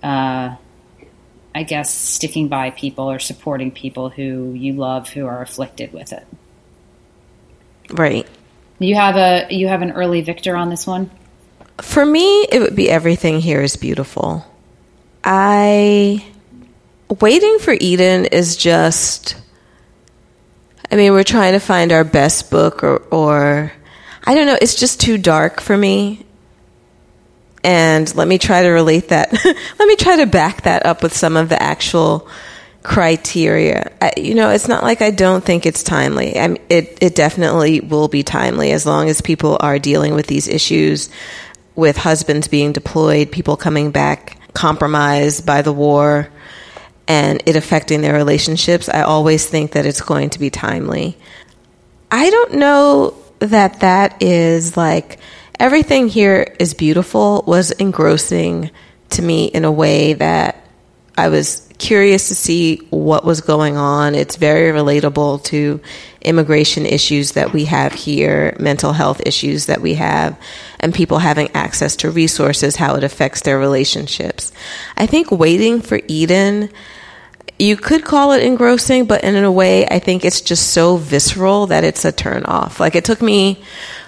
uh, 0.03 0.57
I 1.55 1.63
guess, 1.63 1.91
sticking 1.91 2.49
by 2.49 2.69
people 2.69 3.11
or 3.11 3.19
supporting 3.19 3.71
people 3.71 4.11
who 4.11 4.53
you 4.53 4.75
love 4.75 5.09
who 5.09 5.25
are 5.25 5.41
afflicted 5.41 5.95
with 5.95 6.13
it. 6.13 6.27
Right. 7.91 8.29
You 8.79 8.95
have 8.95 9.17
a 9.17 9.47
you 9.51 9.69
have 9.69 9.83
an 9.83 9.93
early 9.93 10.21
victor 10.21 10.57
on 10.57 10.69
this 10.69 10.87
one. 10.87 11.11
For 11.81 12.05
me, 12.05 12.43
it 12.45 12.61
would 12.61 12.77
be 12.77 12.91
everything 12.91 13.41
here 13.41 13.63
is 13.63 13.77
beautiful. 13.77 14.45
I 15.25 16.25
waiting 17.21 17.59
for 17.59 17.75
Eden 17.79 18.27
is 18.27 18.57
just 18.57 19.37
I 20.91 20.97
mean, 20.97 21.13
we're 21.13 21.25
trying 21.25 21.53
to 21.53 21.59
find 21.59 21.93
our 21.93 22.05
best 22.05 22.51
book 22.51 22.85
or 22.85 22.99
or 23.11 23.73
I 24.25 24.35
don't 24.35 24.47
know, 24.47 24.59
it's 24.61 24.75
just 24.75 25.01
too 25.01 25.19
dark 25.19 25.61
for 25.61 25.77
me. 25.77 26.27
And 27.65 28.15
let 28.15 28.29
me 28.29 28.39
try 28.39 28.63
to 28.63 28.69
relate 28.69 29.09
that. 29.09 29.33
let 29.45 29.89
me 29.89 29.97
try 29.97 30.17
to 30.19 30.27
back 30.27 30.63
that 30.63 30.87
up 30.87 31.03
with 31.03 31.17
some 31.17 31.37
of 31.37 31.49
the 31.49 31.61
actual 31.61 32.29
criteria. 32.87 33.91
I, 34.01 34.13
you 34.17 34.35
know, 34.37 34.51
it's 34.51 34.69
not 34.69 34.85
like 34.85 35.03
I 35.03 35.11
don't 35.11 35.45
think 35.45 35.67
it's 35.67 35.83
timely. 35.83 36.39
I 36.39 36.57
it 36.69 36.99
it 37.01 37.15
definitely 37.17 37.81
will 37.81 38.07
be 38.07 38.23
timely 38.23 38.71
as 38.71 38.87
long 38.87 39.09
as 39.09 39.21
people 39.21 39.57
are 39.59 39.81
dealing 39.81 40.15
with 40.15 40.29
these 40.29 40.47
issues 40.47 41.11
with 41.75 41.97
husbands 41.97 42.47
being 42.47 42.73
deployed, 42.73 43.33
people 43.33 43.57
coming 43.57 43.91
back 43.91 44.39
compromised 44.55 45.45
by 45.45 45.63
the 45.63 45.73
war, 45.73 46.31
and 47.09 47.43
it 47.45 47.57
affecting 47.57 48.03
their 48.03 48.15
relationships. 48.15 48.89
I 48.89 49.03
always 49.03 49.45
think 49.45 49.73
that 49.73 49.85
it's 49.85 50.01
going 50.01 50.31
to 50.31 50.39
be 50.39 50.51
timely. 50.51 51.19
I 52.09 52.31
don't 52.31 52.55
know 52.55 53.17
that 53.41 53.81
that 53.81 54.23
is 54.23 54.77
like 54.77 55.19
everything 55.59 56.09
here 56.09 56.55
is 56.61 56.73
beautiful 56.73 57.43
was 57.49 57.73
engrossing 57.73 58.71
to 59.11 59.23
me 59.23 59.47
in 59.47 59.65
a 59.65 59.73
way 59.73 60.13
that 60.15 60.65
I 61.19 61.31
was 61.31 61.66
curious 61.79 62.29
to 62.29 62.35
see 62.35 62.77
what 62.91 63.25
was 63.25 63.41
going 63.41 63.77
on. 63.77 64.15
It's 64.15 64.37
very 64.37 64.73
relatable 64.73 65.45
to 65.45 65.81
immigration 66.23 66.87
issues 66.87 67.33
that 67.33 67.53
we 67.53 67.67
have 67.67 67.93
here, 67.93 68.57
mental 68.59 68.93
health 68.93 69.21
issues 69.25 69.67
that 69.67 69.81
we 69.81 69.95
have, 69.95 70.39
and 70.81 70.95
people 70.95 71.19
having 71.19 71.51
access 71.55 71.97
to 71.97 72.11
resources, 72.11 72.77
how 72.77 72.97
it 72.97 73.05
affects 73.05 73.43
their 73.43 73.59
relationships. 73.59 74.53
I 74.97 75.07
think 75.07 75.31
waiting 75.31 75.81
for 75.81 76.01
Eden, 76.09 76.71
you 77.59 77.77
could 77.77 78.05
call 78.05 78.33
it 78.33 78.43
engrossing, 78.43 79.07
but 79.07 79.25
in 79.25 79.37
a 79.37 79.53
way, 79.53 79.87
I 79.87 79.99
think 79.99 80.25
it's 80.25 80.41
just 80.41 80.73
so 80.73 80.97
visceral 80.97 81.69
that 81.69 81.85
it's 81.85 82.05
a 82.05 82.13
turn 82.13 82.45
off. 82.45 82.81
Like 82.81 82.95
it 82.95 83.05
took 83.05 83.23
me 83.23 83.63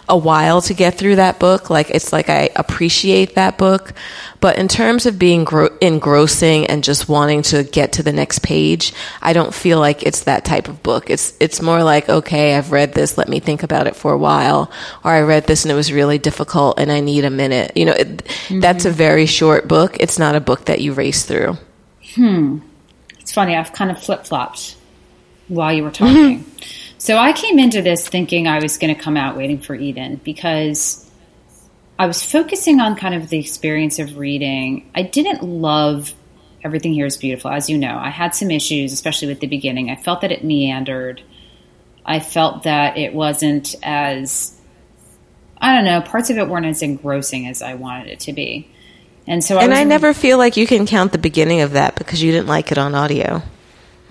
a 0.09 0.17
while 0.17 0.61
to 0.62 0.75
get 0.75 0.95
through 0.97 1.17
that 1.17 1.38
book. 1.38 1.71
Like 1.71 1.91
it's 1.91 2.12
like 2.12 2.29
I 2.29 2.50
appreciate 2.57 3.35
that 3.35 3.59
book, 3.59 3.93
but 4.41 4.59
in 4.59 4.69
terms 4.69 5.07
of 5.07 5.19
being 5.19 5.45
gro- 5.45 5.77
engrossing 5.81 6.67
and 6.67 6.83
just 6.83 7.09
wanting 7.09 7.43
to 7.43 7.65
get 7.65 7.93
to 7.93 8.03
the 8.03 8.12
next 8.12 8.41
page, 8.41 8.93
I 9.21 9.33
don't 9.33 9.55
feel 9.55 9.79
like 9.79 10.03
it's 10.03 10.25
that 10.25 10.45
type 10.45 10.69
of 10.69 10.83
book. 10.83 11.11
It's 11.11 11.35
it's 11.41 11.61
more 11.61 11.83
like 11.83 12.09
okay, 12.09 12.55
I've 12.57 12.73
read 12.73 12.95
this, 12.95 13.19
let 13.19 13.29
me 13.29 13.41
think 13.41 13.62
about 13.62 13.87
it 13.87 13.97
for 13.97 14.12
a 14.12 14.19
while, 14.19 14.71
or 15.05 15.11
I 15.11 15.21
read 15.21 15.47
this 15.47 15.65
and 15.65 15.73
it 15.73 15.77
was 15.77 15.93
really 15.93 16.19
difficult 16.19 16.79
and 16.79 16.91
I 16.91 17.00
need 17.00 17.25
a 17.25 17.31
minute. 17.31 17.77
You 17.77 17.87
know, 17.87 17.93
it, 17.93 18.25
mm-hmm. 18.25 18.61
that's 18.61 18.85
a 18.85 18.91
very 18.91 19.27
short 19.27 19.69
book. 19.69 19.97
It's 20.00 20.19
not 20.19 20.35
a 20.35 20.41
book 20.41 20.67
that 20.67 20.81
you 20.81 20.93
race 20.93 21.25
through. 21.25 21.59
Hmm. 22.15 22.59
It's 23.21 23.33
funny. 23.33 23.55
I've 23.55 23.73
kind 23.73 23.91
of 23.91 24.03
flip 24.03 24.25
flopped 24.25 24.77
while 25.49 25.73
you 25.73 25.85
were 25.85 25.91
talking. 25.91 26.45
Mm-hmm. 26.45 26.85
So 26.99 27.17
I 27.17 27.33
came 27.33 27.59
into 27.59 27.81
this 27.81 28.07
thinking 28.07 28.49
I 28.49 28.61
was 28.61 28.76
going 28.76 28.95
to 28.95 29.00
come 29.00 29.17
out 29.17 29.37
waiting 29.37 29.61
for 29.61 29.75
Eden 29.75 30.21
because 30.25 31.09
I 31.99 32.07
was 32.07 32.23
focusing 32.23 32.81
on 32.81 32.97
kind 32.97 33.14
of 33.14 33.28
the 33.28 33.38
experience 33.38 33.99
of 33.99 34.17
reading. 34.17 34.90
I 34.95 35.02
didn't 35.02 35.43
love 35.43 36.14
Everything 36.62 36.93
Here 36.93 37.07
is 37.07 37.17
Beautiful, 37.17 37.52
as 37.52 37.71
you 37.71 37.78
know. 37.78 37.97
I 37.97 38.11
had 38.11 38.35
some 38.35 38.50
issues, 38.50 38.93
especially 38.93 39.28
with 39.28 39.38
the 39.38 39.47
beginning. 39.47 39.90
I 39.90 39.97
felt 39.97 40.23
that 40.23 40.33
it 40.33 40.43
meandered. 40.43 41.23
I 42.05 42.19
felt 42.19 42.64
that 42.64 42.97
it 42.97 43.14
wasn't 43.14 43.76
as, 43.83 44.59
I 45.61 45.75
don't 45.75 45.85
know, 45.85 46.00
parts 46.00 46.31
of 46.31 46.38
it 46.38 46.49
weren't 46.49 46.67
as 46.67 46.83
engrossing 46.83 47.47
as 47.47 47.62
I 47.62 47.75
wanted 47.75 48.09
it 48.09 48.21
to 48.21 48.33
be. 48.33 48.69
And 49.26 49.45
so 49.45 49.57
I 49.57 49.64
And 49.64 49.75
I 49.75 49.85
never 49.85 50.14
feel 50.14 50.37
like 50.38 50.57
you 50.57 50.67
can 50.67 50.87
count 50.87 51.12
the 51.12 51.19
beginning 51.19 51.61
of 51.61 51.73
that 51.73 51.95
because 51.95 52.23
you 52.23 52.33
didn't 52.33 52.49
like 52.49 52.73
it 52.73 52.78
on 52.78 52.95
audio. 52.95 53.43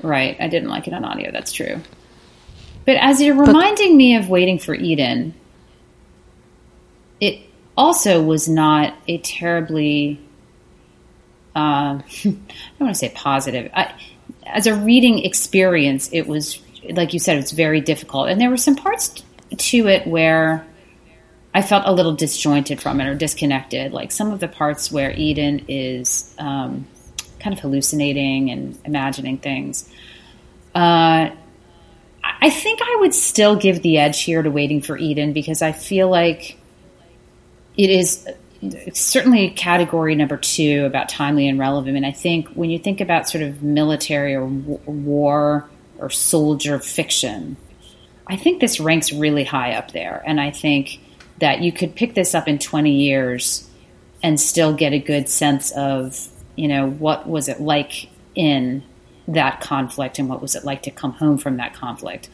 Right. 0.02 0.38
I 0.40 0.48
didn't 0.48 0.70
like 0.70 0.88
it 0.88 0.94
on 0.94 1.04
audio. 1.04 1.32
That's 1.32 1.52
true. 1.52 1.82
But 2.88 2.96
as 2.96 3.22
you're 3.22 3.36
reminding 3.36 3.92
but, 3.92 3.98
me 3.98 4.16
of 4.16 4.30
Waiting 4.30 4.60
for 4.60 4.74
Eden, 4.74 5.34
it 7.20 7.42
also 7.76 8.24
was 8.24 8.48
not 8.48 8.96
a 9.10 9.18
terribly, 9.18 10.22
uh, 11.54 11.60
I 11.60 12.02
don't 12.24 12.46
want 12.80 12.94
to 12.94 12.96
say 12.96 13.12
positive. 13.14 13.70
I, 13.74 13.94
as 14.46 14.68
a 14.68 14.74
reading 14.74 15.20
experience, 15.26 16.10
it 16.14 16.28
was, 16.28 16.62
like 16.90 17.12
you 17.12 17.20
said, 17.20 17.38
it's 17.38 17.52
very 17.52 17.82
difficult. 17.82 18.30
And 18.30 18.40
there 18.40 18.50
were 18.50 18.56
some 18.56 18.78
parts 18.78 19.22
to 19.58 19.88
it 19.90 20.08
where 20.08 20.66
I 21.54 21.64
felt 21.64 21.84
a 21.86 21.92
little 21.92 22.14
disjointed 22.14 22.82
from 22.82 23.02
it 23.02 23.08
or 23.08 23.16
disconnected. 23.16 23.92
Like 23.92 24.14
some 24.14 24.32
of 24.32 24.40
the 24.40 24.48
parts 24.48 24.90
where 24.94 25.12
Eden 25.12 25.66
is 25.68 26.34
um, 26.40 26.88
kind 27.42 27.54
of 27.54 27.60
hallucinating 27.60 28.50
and 28.50 28.80
imagining 28.86 29.40
things. 29.40 29.90
Uh, 30.74 31.32
I 32.42 32.50
think 32.50 32.80
I 32.82 32.98
would 33.00 33.14
still 33.14 33.56
give 33.56 33.82
the 33.82 33.98
edge 33.98 34.24
here 34.24 34.42
to 34.42 34.50
Waiting 34.50 34.82
for 34.82 34.98
Eden 34.98 35.34
because 35.34 35.62
I 35.62 35.72
feel 35.72 36.10
like 36.10 36.58
it 37.78 37.90
is 37.90 38.28
certainly 38.94 39.50
category 39.52 40.16
number 40.16 40.38
two 40.38 40.86
about 40.86 41.10
timely 41.10 41.48
and 41.48 41.60
relevant. 41.60 41.96
And 41.96 42.06
I 42.06 42.12
think 42.12 42.50
when 42.50 42.70
you 42.70 42.80
think 42.80 43.02
about 43.02 43.30
sort 43.30 43.44
of 43.44 43.62
military 43.62 44.36
or 44.36 44.46
war 44.46 45.70
or 46.00 46.10
soldier 46.10 46.80
fiction, 46.80 47.58
I 48.28 48.36
think 48.36 48.60
this 48.60 48.80
ranks 48.80 49.12
really 49.12 49.44
high 49.44 49.74
up 49.74 49.92
there. 49.92 50.24
And 50.26 50.42
I 50.42 50.52
think 50.52 51.00
that 51.40 51.62
you 51.62 51.72
could 51.72 51.96
pick 51.96 52.16
this 52.16 52.34
up 52.34 52.48
in 52.48 52.58
20 52.58 52.92
years 52.92 53.70
and 54.24 54.40
still 54.40 54.74
get 54.74 54.94
a 54.94 55.00
good 55.00 55.30
sense 55.30 55.72
of, 55.72 56.28
you 56.56 56.68
know, 56.68 56.90
what 56.90 57.28
was 57.28 57.48
it 57.48 57.62
like 57.62 58.10
in 58.34 58.84
that 59.28 59.62
conflict 59.62 60.20
and 60.20 60.30
what 60.30 60.42
was 60.42 60.56
it 60.56 60.64
like 60.64 60.84
to 60.84 60.92
come 60.92 61.12
home 61.14 61.38
from 61.38 61.58
that 61.58 61.74
conflict. 61.74 62.30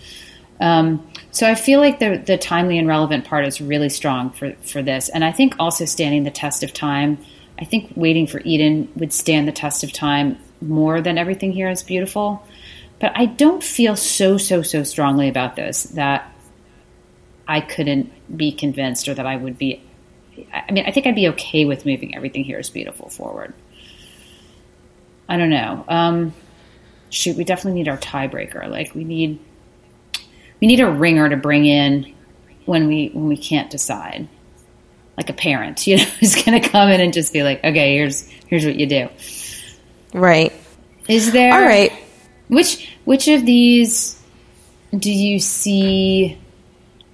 Um, 0.60 1.08
so 1.32 1.50
I 1.50 1.56
feel 1.56 1.80
like 1.80 2.00
the 2.00 2.18
the 2.26 2.38
timely 2.38 2.78
and 2.78 2.88
relevant 2.88 3.26
part 3.26 3.46
is 3.46 3.60
really 3.60 3.90
strong 3.90 4.30
for 4.30 4.54
for 4.62 4.82
this, 4.82 5.10
and 5.10 5.24
I 5.24 5.32
think 5.32 5.56
also 5.60 5.86
standing 5.86 6.24
the 6.24 6.32
test 6.32 6.64
of 6.64 6.74
time. 6.74 7.18
I 7.60 7.66
think 7.66 7.92
waiting 7.96 8.28
for 8.28 8.40
Eden 8.44 8.92
would 8.96 9.14
stand 9.14 9.48
the 9.48 9.52
test 9.52 9.84
of 9.84 9.92
time 9.92 10.38
more 10.62 11.02
than 11.02 11.18
everything 11.18 11.52
here 11.52 11.70
is 11.70 11.84
beautiful. 11.84 12.46
But 13.00 13.12
I 13.16 13.26
don't 13.26 13.64
feel 13.64 13.96
so 13.96 14.38
so 14.38 14.62
so 14.62 14.84
strongly 14.84 15.28
about 15.28 15.56
this 15.56 15.84
that 15.84 16.32
I 17.48 17.60
couldn't 17.60 18.12
be 18.36 18.52
convinced 18.52 19.08
or 19.08 19.14
that 19.14 19.26
I 19.26 19.36
would 19.36 19.58
be. 19.58 19.82
I 20.52 20.72
mean, 20.72 20.86
I 20.86 20.92
think 20.92 21.08
I'd 21.08 21.16
be 21.16 21.28
okay 21.30 21.66
with 21.66 21.86
moving 21.86 22.16
everything 22.16 22.44
here 22.44 22.60
is 22.60 22.70
beautiful 22.70 23.10
forward. 23.10 23.54
I 25.28 25.38
don't 25.38 25.50
know. 25.50 25.86
Um, 25.88 26.34
shoot, 27.14 27.38
we 27.38 27.44
definitely 27.44 27.80
need 27.80 27.88
our 27.88 27.98
tiebreaker. 27.98 28.68
Like 28.70 28.94
we 28.96 29.04
need 29.04 29.40
we 30.60 30.68
need 30.68 30.80
a 30.80 30.90
ringer 30.90 31.30
to 31.30 31.38
bring 31.38 31.66
in 31.66 32.14
when 32.66 32.88
we 32.88 33.10
when 33.10 33.28
we 33.28 33.38
can't 33.38 33.70
decide. 33.70 34.28
Like 35.16 35.30
a 35.30 35.34
parent, 35.34 35.86
you 35.86 35.98
know, 35.98 36.04
who's 36.20 36.36
going 36.36 36.60
to 36.60 36.68
come 36.68 36.90
in 36.90 37.00
and 37.00 37.14
just 37.14 37.34
be 37.34 37.44
like, 37.44 37.64
"Okay, 37.64 37.96
here's 37.96 38.28
here's 38.48 38.66
what 38.66 38.76
you 38.76 38.88
do." 38.88 39.10
Right. 40.14 40.52
Is 41.08 41.32
there 41.32 41.54
All 41.54 41.62
right. 41.62 41.92
Which 42.48 42.90
which 43.06 43.28
of 43.28 43.46
these 43.46 44.20
do 44.98 45.12
you 45.12 45.40
see 45.40 46.40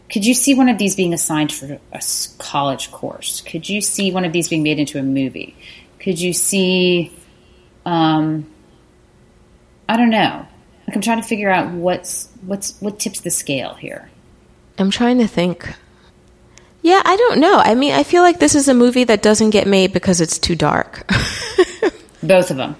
could 0.10 0.26
you 0.26 0.34
see 0.34 0.56
one 0.56 0.70
of 0.70 0.78
these 0.78 0.96
being 0.96 1.14
assigned 1.14 1.52
for 1.52 1.80
a 1.92 2.02
college 2.40 2.92
course? 2.92 3.42
Could 3.42 3.70
you 3.70 3.80
see 3.80 4.12
one 4.12 4.26
of 4.26 4.34
these 4.34 4.48
being 4.48 4.64
made 4.64 4.80
into 4.80 4.98
a 4.98 5.04
movie? 5.04 5.56
Could 6.00 6.20
you 6.20 6.34
see 6.34 7.12
um, 7.86 8.50
I 9.90 9.98
don't 9.98 10.12
know. 10.12 10.46
Like 10.88 10.96
I'm 10.96 11.02
trying 11.02 11.20
to 11.20 11.28
figure 11.28 11.50
out 11.50 11.72
what's 11.72 12.30
what's 12.46 12.80
what 12.80 13.00
tips 13.00 13.22
the 13.22 13.32
scale 13.32 13.74
here. 13.74 14.10
I'm 14.78 14.92
trying 14.92 15.18
to 15.18 15.28
think. 15.28 15.68
Yeah, 16.84 17.02
I 17.04 17.18
don't 17.18 17.40
know. 17.40 17.58
I 17.58 17.74
mean, 17.74 17.94
I 17.94 18.04
feel 18.04 18.22
like 18.22 18.40
this 18.40 18.54
is 18.54 18.68
a 18.68 18.74
movie 18.76 19.04
that 19.04 19.24
doesn't 19.24 19.50
get 19.50 19.68
made 19.68 19.92
because 19.92 20.22
it's 20.22 20.38
too 20.38 20.56
dark. 20.56 21.06
Both 22.24 22.52
of 22.52 22.58
them. 22.58 22.76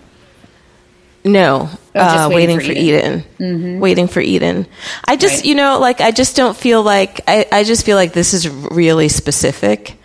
No, 1.26 1.70
oh, 1.96 2.00
uh, 2.00 2.30
waiting, 2.30 2.58
waiting, 2.58 2.60
for, 2.60 2.66
for 2.66 2.72
Eden. 2.72 3.20
Eden. 3.20 3.26
Mm-hmm. 3.40 3.80
Waiting 3.80 4.08
for 4.08 4.22
Eden. 4.22 4.68
I 5.04 5.18
just, 5.18 5.38
right. 5.38 5.46
you 5.46 5.56
know, 5.56 5.80
like 5.80 6.00
I 6.00 6.12
just 6.12 6.38
don't 6.38 6.56
feel 6.56 6.82
like 6.82 7.22
I, 7.28 7.46
I 7.52 7.64
just 7.64 7.86
feel 7.86 7.98
like 7.98 8.14
this 8.14 8.34
is 8.34 8.48
really 8.48 9.10
specific. 9.10 9.98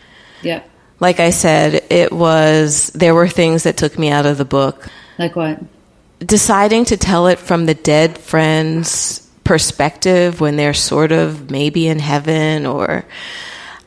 Yeah. 0.43 0.63
Like 0.99 1.21
I 1.21 1.31
said, 1.31 1.85
it 1.91 2.13
was 2.13 2.89
there 2.95 3.15
were 3.15 3.29
things 3.29 3.65
that 3.65 3.77
took 3.77 3.99
me 3.99 4.11
out 4.11 4.27
of 4.27 4.39
the 4.39 4.45
book. 4.45 4.89
Like 5.19 5.37
what? 5.37 5.61
Deciding 6.25 6.85
to 6.87 6.97
tell 6.97 7.27
it 7.27 7.39
from 7.39 7.67
the 7.67 7.75
dead 7.75 8.19
friend's 8.19 9.21
perspective 9.45 10.41
when 10.41 10.57
they're 10.57 10.75
sort 10.75 11.13
of 11.13 11.51
maybe 11.51 11.87
in 11.87 11.99
heaven 11.99 12.67
or 12.67 13.05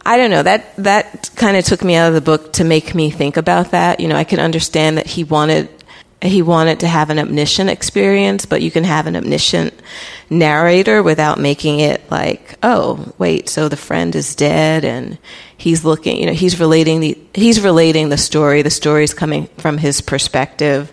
I 0.05 0.17
don't 0.17 0.31
know 0.31 0.43
that 0.43 0.75
that 0.77 1.31
kind 1.35 1.57
of 1.57 1.65
took 1.65 1.83
me 1.83 1.95
out 1.95 2.07
of 2.07 2.13
the 2.13 2.21
book 2.21 2.53
to 2.53 2.63
make 2.63 2.95
me 2.95 3.09
think 3.09 3.35
about 3.35 3.71
that. 3.71 3.99
You 3.99 4.07
know, 4.07 4.15
I 4.15 4.23
can 4.23 4.39
understand 4.39 4.97
that 4.97 5.07
he 5.07 5.25
wanted 5.25 5.69
he 6.21 6.41
wanted 6.41 6.79
to 6.79 6.87
have 6.87 7.09
an 7.09 7.19
omniscient 7.19 7.69
experience, 7.69 8.45
but 8.45 8.61
you 8.61 8.71
can 8.71 8.83
have 8.83 9.05
an 9.05 9.15
omniscient 9.15 9.73
narrator 10.29 11.03
without 11.03 11.39
making 11.39 11.79
it 11.79 12.09
like, 12.09 12.57
oh, 12.63 13.13
wait, 13.19 13.49
so 13.49 13.69
the 13.69 13.77
friend 13.77 14.15
is 14.15 14.33
dead 14.33 14.83
and 14.83 15.19
he's 15.57 15.85
looking, 15.85 16.17
you 16.17 16.25
know, 16.25 16.33
he's 16.33 16.59
relating 16.59 17.01
the 17.01 17.17
he's 17.33 17.61
relating 17.61 18.09
the 18.09 18.17
story. 18.17 18.61
The 18.61 18.69
story 18.69 19.03
is 19.03 19.13
coming 19.13 19.47
from 19.57 19.77
his 19.77 20.01
perspective 20.01 20.91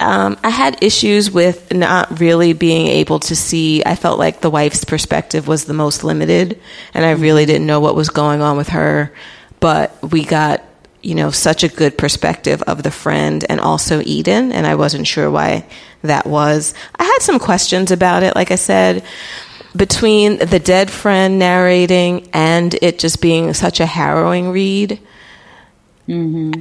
um, 0.00 0.38
I 0.42 0.50
had 0.50 0.82
issues 0.82 1.30
with 1.30 1.72
not 1.72 2.20
really 2.20 2.52
being 2.52 2.86
able 2.86 3.20
to 3.20 3.36
see. 3.36 3.82
I 3.84 3.96
felt 3.96 4.18
like 4.18 4.40
the 4.40 4.50
wife's 4.50 4.84
perspective 4.84 5.46
was 5.48 5.64
the 5.64 5.74
most 5.74 6.04
limited, 6.04 6.60
and 6.94 7.04
I 7.04 7.12
really 7.12 7.46
didn't 7.46 7.66
know 7.66 7.80
what 7.80 7.94
was 7.94 8.10
going 8.10 8.42
on 8.42 8.56
with 8.56 8.68
her. 8.68 9.12
But 9.60 9.96
we 10.02 10.24
got 10.24 10.64
you 11.02 11.14
know, 11.14 11.30
such 11.30 11.64
a 11.64 11.68
good 11.68 11.96
perspective 11.96 12.62
of 12.62 12.82
the 12.82 12.90
friend 12.90 13.44
and 13.48 13.60
also 13.60 14.02
Eden, 14.04 14.52
and 14.52 14.66
I 14.66 14.74
wasn't 14.74 15.06
sure 15.06 15.30
why 15.30 15.66
that 16.02 16.26
was. 16.26 16.74
I 16.96 17.04
had 17.04 17.18
some 17.20 17.38
questions 17.38 17.90
about 17.90 18.22
it, 18.22 18.34
like 18.34 18.50
I 18.50 18.56
said, 18.56 19.02
between 19.74 20.38
the 20.38 20.58
dead 20.58 20.90
friend 20.90 21.38
narrating 21.38 22.28
and 22.32 22.74
it 22.82 22.98
just 22.98 23.22
being 23.22 23.54
such 23.54 23.80
a 23.80 23.86
harrowing 23.86 24.50
read. 24.50 25.00
Mm-hmm. 26.08 26.60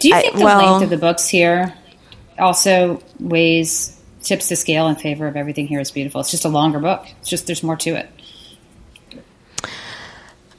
Do 0.00 0.08
you 0.08 0.14
think 0.14 0.34
I, 0.34 0.38
the 0.38 0.44
well, 0.44 0.72
length 0.72 0.84
of 0.84 0.90
the 0.90 0.96
books 0.96 1.28
here 1.28 1.74
also 2.38 3.02
weighs 3.18 4.00
tips 4.22 4.48
the 4.48 4.56
scale 4.56 4.88
in 4.88 4.96
favor 4.96 5.26
of 5.26 5.36
everything 5.36 5.66
here 5.66 5.80
is 5.80 5.90
beautiful? 5.90 6.20
It's 6.20 6.30
just 6.30 6.44
a 6.44 6.48
longer 6.48 6.78
book. 6.78 7.06
It's 7.20 7.28
just 7.28 7.46
there's 7.46 7.62
more 7.62 7.76
to 7.76 7.90
it. 7.90 8.08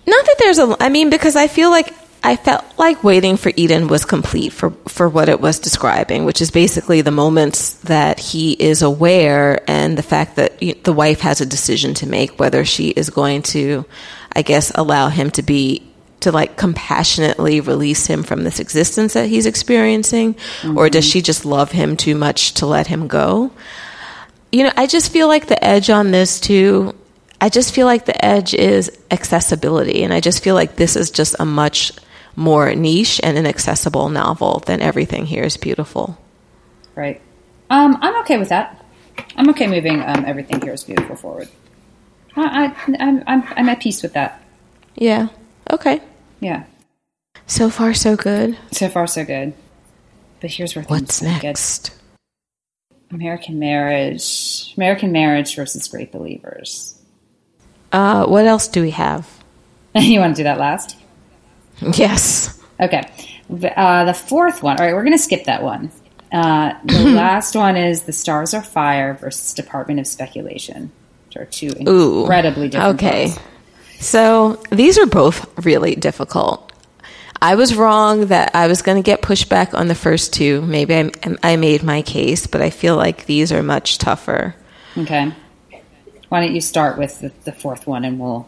Not 0.06 0.26
that 0.26 0.36
there's 0.40 0.58
a, 0.58 0.76
I 0.80 0.90
mean, 0.90 1.10
because 1.10 1.36
I 1.36 1.48
feel 1.48 1.70
like 1.70 1.94
I 2.24 2.36
felt 2.36 2.66
like 2.78 3.04
Waiting 3.04 3.38
for 3.38 3.52
Eden 3.56 3.88
was 3.88 4.04
complete 4.04 4.52
for, 4.52 4.72
for 4.88 5.08
what 5.08 5.30
it 5.30 5.40
was 5.40 5.60
describing, 5.60 6.26
which 6.26 6.42
is 6.42 6.52
basically 6.52 7.02
the 7.02 7.12
moments 7.12 7.76
that 7.82 8.20
he 8.20 8.54
is 8.54 8.82
aware 8.82 9.62
and 9.70 9.98
the 9.98 10.04
fact 10.04 10.36
that 10.36 10.60
the 10.84 10.94
wife 10.94 11.22
has 11.22 11.40
a 11.40 11.46
decision 11.46 11.94
to 11.96 12.08
make 12.08 12.40
whether 12.40 12.66
she 12.66 12.90
is 12.90 13.10
going 13.10 13.44
to, 13.44 13.86
I 14.34 14.42
guess, 14.42 14.72
allow 14.76 15.08
him 15.08 15.32
to 15.32 15.44
be, 15.44 15.89
to 16.22 16.32
like 16.32 16.58
compassionately 16.58 17.62
release 17.62 18.08
him 18.08 18.24
from 18.24 18.44
this 18.44 18.60
existence 18.60 19.14
that 19.14 19.30
he's 19.30 19.46
experiencing, 19.46 20.34
mm-hmm. 20.34 20.78
or 20.78 20.90
does 20.90 21.06
she 21.06 21.22
just 21.22 21.46
love 21.46 21.72
him 21.72 21.96
too 21.96 22.16
much 22.16 22.54
to 22.56 22.66
let 22.66 22.88
him 22.88 23.08
go? 23.08 23.52
You 24.52 24.64
know, 24.64 24.72
I 24.76 24.88
just 24.88 25.12
feel 25.12 25.28
like 25.28 25.48
the 25.48 25.64
edge 25.64 25.90
on 25.90 26.12
this 26.12 26.40
too 26.40 26.96
I 27.42 27.50
just 27.50 27.74
feel 27.74 27.86
like 27.86 28.06
the 28.06 28.26
edge 28.26 28.54
is 28.54 28.92
accessibility. 29.12 30.04
And 30.04 30.14
I 30.14 30.20
just 30.20 30.44
feel 30.44 30.56
like 30.56 30.76
this 30.76 30.96
is 30.96 31.10
just 31.10 31.36
a 31.40 31.46
much 31.46 31.94
more 32.36 32.74
niche 32.76 33.20
and 33.24 33.38
inaccessible 33.38 34.10
novel 34.10 34.60
than 34.66 34.82
everything 34.82 35.26
here 35.26 35.44
is 35.44 35.58
beautiful. 35.58 36.18
Right. 36.96 37.22
Um, 37.70 37.98
I'm 38.02 38.20
okay 38.22 38.38
with 38.38 38.50
that. 38.50 38.86
I'm 39.36 39.50
okay 39.50 39.68
moving 39.68 40.02
um, 40.02 40.26
everything 40.26 40.62
here 40.62 40.74
is 40.74 40.84
beautiful 40.84 41.16
forward. 41.16 41.50
I, 42.36 42.74
I, 42.88 42.96
I'm, 43.00 43.24
I'm, 43.28 43.44
I'm 43.56 43.70
at 43.70 43.80
peace 43.80 44.02
with 44.02 44.14
that. 44.14 44.42
Yeah. 44.96 45.30
Okay. 45.72 46.02
Yeah. 46.40 46.66
So 47.48 47.70
far, 47.70 47.94
so 47.94 48.16
good. 48.16 48.58
So 48.72 48.90
far, 48.90 49.08
so 49.08 49.26
good. 49.26 49.54
But 50.40 50.52
here's 50.52 50.76
where 50.76 50.84
things 50.84 51.02
What's 51.02 51.22
next? 51.22 51.90
Get. 51.90 51.96
American 53.12 53.60
Marriage. 53.60 54.74
American 54.78 55.12
Marriage 55.12 55.56
versus 55.56 55.88
Great 55.88 56.12
Believers. 56.12 56.96
Uh, 57.92 58.26
what 58.26 58.46
else 58.46 58.68
do 58.68 58.82
we 58.82 58.92
have? 58.92 59.28
you 59.96 60.20
want 60.20 60.36
to 60.36 60.40
do 60.40 60.44
that 60.44 60.60
last? 60.60 60.96
Yes. 61.94 62.62
Okay. 62.80 63.02
Uh, 63.76 64.06
the 64.06 64.14
fourth 64.14 64.62
one. 64.62 64.78
All 64.78 64.86
right, 64.86 64.94
we're 64.94 65.04
going 65.04 65.18
to 65.18 65.24
skip 65.24 65.46
that 65.46 65.64
one. 65.64 65.92
Uh, 66.32 66.74
the 66.86 67.00
last 67.10 67.56
one 67.56 67.76
is 67.76 68.04
The 68.04 68.14
Stars 68.14 68.54
Are 68.54 68.62
Fire 68.62 69.16
versus 69.16 69.54
Department 69.56 70.00
of 70.00 70.06
Speculation, 70.06 70.92
which 71.26 71.38
are 71.38 71.46
two 71.46 71.70
incredibly 71.70 72.68
Ooh, 72.68 72.70
different 72.70 72.96
Okay. 72.96 73.28
Books. 73.30 73.40
So 74.00 74.62
these 74.72 74.98
are 74.98 75.06
both 75.06 75.66
really 75.66 75.96
difficult. 75.96 76.72
I 77.42 77.56
was 77.56 77.76
wrong 77.76 78.28
that 78.28 78.56
I 78.56 78.68
was 78.68 78.82
going 78.82 79.02
to 79.02 79.06
get 79.06 79.22
pushback 79.22 79.74
on 79.74 79.88
the 79.88 79.96
first 79.96 80.34
two. 80.34 80.62
Maybe 80.62 80.96
I, 80.96 81.12
I 81.44 81.56
made 81.56 81.84
my 81.84 82.02
case, 82.02 82.48
but 82.48 82.62
I 82.62 82.70
feel 82.70 82.96
like 82.96 83.26
these 83.26 83.52
are 83.52 83.64
much 83.64 83.98
tougher. 83.98 84.56
Okay. 84.98 85.32
Why 86.28 86.42
don't 86.42 86.54
you 86.54 86.62
start 86.62 86.98
with 86.98 87.20
the, 87.22 87.32
the 87.46 87.52
fourth 87.52 87.88
one 87.88 88.06
and 88.06 88.20
we'll 88.20 88.48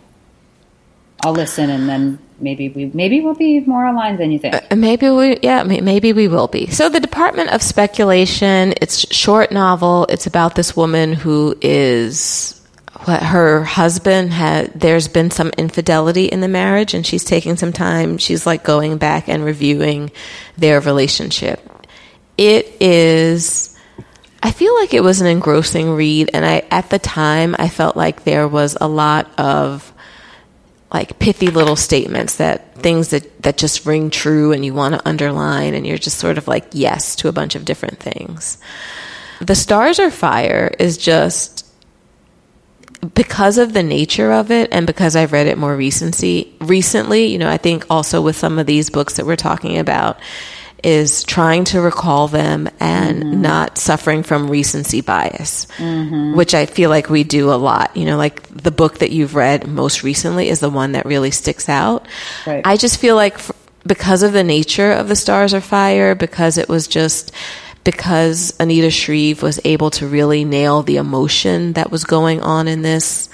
I'll 1.24 1.34
listen 1.34 1.70
and 1.70 1.88
then 1.88 2.20
maybe 2.40 2.70
we 2.70 2.86
maybe 2.88 3.22
we'll 3.22 3.36
be 3.36 3.60
more 3.62 3.86
aligned 3.86 4.20
than 4.20 4.32
you 4.32 4.40
think. 4.40 4.56
Uh, 4.56 4.76
maybe 4.76 5.10
we 5.10 5.38
yeah 5.42 5.64
maybe 5.64 6.14
we 6.14 6.28
will 6.28 6.48
be. 6.48 6.68
So 6.68 6.90
the 6.90 7.00
Department 7.00 7.52
of 7.52 7.62
Speculation, 7.62 8.74
it's 8.82 9.14
short 9.14 9.52
novel. 9.52 10.06
It's 10.10 10.28
about 10.28 10.56
this 10.56 10.76
woman 10.76 11.14
who 11.14 11.56
is 11.62 12.61
what 13.06 13.24
her 13.24 13.64
husband 13.64 14.32
had 14.32 14.80
there's 14.80 15.08
been 15.08 15.32
some 15.32 15.50
infidelity 15.58 16.26
in 16.26 16.42
the 16.42 16.48
marriage 16.48 16.94
and 16.94 17.06
she's 17.06 17.24
taking 17.24 17.58
some 17.58 17.74
time 17.74 18.18
she's 18.18 18.46
like 18.46 18.64
going 18.64 18.98
back 18.98 19.28
and 19.28 19.44
reviewing 19.44 20.12
their 20.58 20.80
relationship. 20.80 21.60
It 22.38 22.82
is 22.82 23.78
I 24.44 24.52
feel 24.52 24.74
like 24.76 24.94
it 24.94 25.04
was 25.04 25.22
an 25.22 25.28
engrossing 25.28 25.92
read 25.92 26.32
and 26.34 26.46
I 26.46 26.64
at 26.72 26.90
the 26.90 27.00
time 27.00 27.56
I 27.58 27.70
felt 27.70 27.96
like 27.96 28.24
there 28.24 28.48
was 28.48 28.78
a 28.80 28.88
lot 28.88 29.40
of 29.40 29.92
like 30.94 31.20
pithy 31.20 31.48
little 31.48 31.76
statements 31.76 32.38
that 32.38 32.76
things 32.76 33.10
that, 33.10 33.42
that 33.44 33.58
just 33.58 33.86
ring 33.86 34.10
true 34.10 34.52
and 34.52 34.66
you 34.66 34.74
want 34.74 34.94
to 34.94 35.08
underline 35.08 35.74
and 35.74 35.88
you're 35.88 35.98
just 35.98 36.18
sort 36.18 36.38
of 36.38 36.48
like 36.48 36.66
yes 36.72 37.16
to 37.18 37.30
a 37.30 37.32
bunch 37.32 37.56
of 37.56 37.66
different 37.66 38.00
things. 38.00 38.58
The 39.40 39.56
Stars 39.56 40.00
Are 40.00 40.12
Fire 40.12 40.72
is 40.78 40.98
just 40.98 41.61
because 43.14 43.58
of 43.58 43.74
the 43.74 43.84
nature 43.84 44.32
of 44.32 44.52
it 44.52 44.70
and 44.72 44.86
because 44.86 45.16
I've 45.16 45.32
read 45.32 45.48
it 45.48 45.58
more 45.58 45.76
recency 45.76 46.54
recently, 46.60 47.26
you 47.26 47.38
know, 47.40 47.50
I 47.50 47.58
think 47.58 47.86
also 47.90 48.22
with 48.22 48.36
some 48.36 48.60
of 48.60 48.68
these 48.68 48.90
books 48.90 49.16
that 49.16 49.26
we're 49.26 49.36
talking 49.36 49.78
about, 49.80 50.20
is 50.84 51.24
trying 51.24 51.64
to 51.64 51.80
recall 51.80 52.28
them 52.28 52.68
and 52.80 53.24
mm-hmm. 53.24 53.42
not 53.42 53.78
suffering 53.78 54.24
from 54.24 54.50
recency 54.50 55.02
bias, 55.02 55.68
mm-hmm. 55.78 56.36
which 56.36 56.56
I 56.56 56.66
feel 56.66 56.90
like 56.90 57.10
we 57.10 57.24
do 57.24 57.52
a 57.52 57.56
lot. 57.56 57.96
You 57.96 58.06
know, 58.06 58.18
like 58.18 58.44
the 58.48 58.72
book 58.72 59.00
that 59.00 59.12
you've 59.12 59.36
read 59.36 59.68
most 59.68 60.04
recently 60.04 60.50
is 60.50 60.60
the 60.60 60.70
one 60.70 60.94
that 60.94 61.06
really 61.06 61.32
sticks 61.32 61.70
out. 61.70 62.08
Right. 62.48 62.66
I 62.66 62.78
just 62.78 63.00
feel 63.00 63.16
like 63.16 63.36
f- 63.36 63.52
because 63.86 64.24
of 64.24 64.34
the 64.34 64.44
nature 64.44 64.92
of 64.92 65.08
the 65.08 65.16
Stars 65.16 65.54
Are 65.54 65.62
Fire, 65.62 66.16
because 66.16 66.58
it 66.58 66.68
was 66.68 66.88
just 66.88 67.32
because 67.84 68.54
Anita 68.60 68.92
Shreve 68.92 69.42
was 69.42 69.60
able 69.66 69.90
to 69.92 70.08
really 70.08 70.46
nail 70.46 70.84
the 70.84 70.98
emotion 70.98 71.74
that 71.74 71.92
was 71.92 72.04
going 72.04 72.42
on 72.42 72.68
in 72.68 72.82
this 72.82 73.30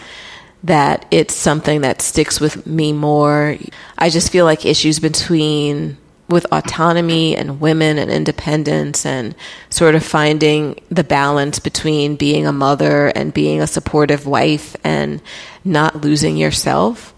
that 0.64 1.06
it's 1.12 1.36
something 1.36 1.82
that 1.82 2.02
sticks 2.02 2.40
with 2.40 2.66
me 2.66 2.92
more. 2.92 3.58
I 3.98 4.10
just 4.10 4.32
feel 4.32 4.46
like 4.46 4.66
issues 4.66 5.00
between 5.00 5.98
with 6.30 6.46
autonomy 6.52 7.38
and 7.38 7.62
women 7.62 7.98
and 7.98 8.12
independence 8.12 9.06
and 9.06 9.34
sort 9.70 9.96
of 9.96 10.04
finding 10.04 10.78
the 10.90 11.04
balance 11.04 11.60
between 11.60 12.18
being 12.18 12.46
a 12.46 12.52
mother 12.52 13.08
and 13.08 13.34
being 13.34 13.62
a 13.62 13.68
supportive 13.68 14.26
wife 14.26 14.76
and 14.84 15.22
not 15.64 16.02
losing 16.02 16.36
yourself 16.36 17.14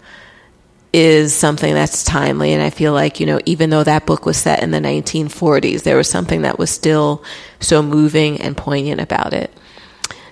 is 0.92 1.34
something 1.34 1.72
that's 1.72 2.02
timely. 2.04 2.52
And 2.52 2.62
I 2.62 2.70
feel 2.70 2.92
like, 2.92 3.20
you 3.20 3.26
know, 3.26 3.40
even 3.46 3.70
though 3.70 3.84
that 3.84 4.06
book 4.06 4.26
was 4.26 4.36
set 4.36 4.62
in 4.62 4.70
the 4.70 4.80
1940s, 4.80 5.82
there 5.82 5.96
was 5.96 6.08
something 6.08 6.42
that 6.42 6.58
was 6.58 6.70
still 6.70 7.24
so 7.60 7.82
moving 7.82 8.40
and 8.40 8.56
poignant 8.56 9.00
about 9.00 9.32
it. 9.32 9.52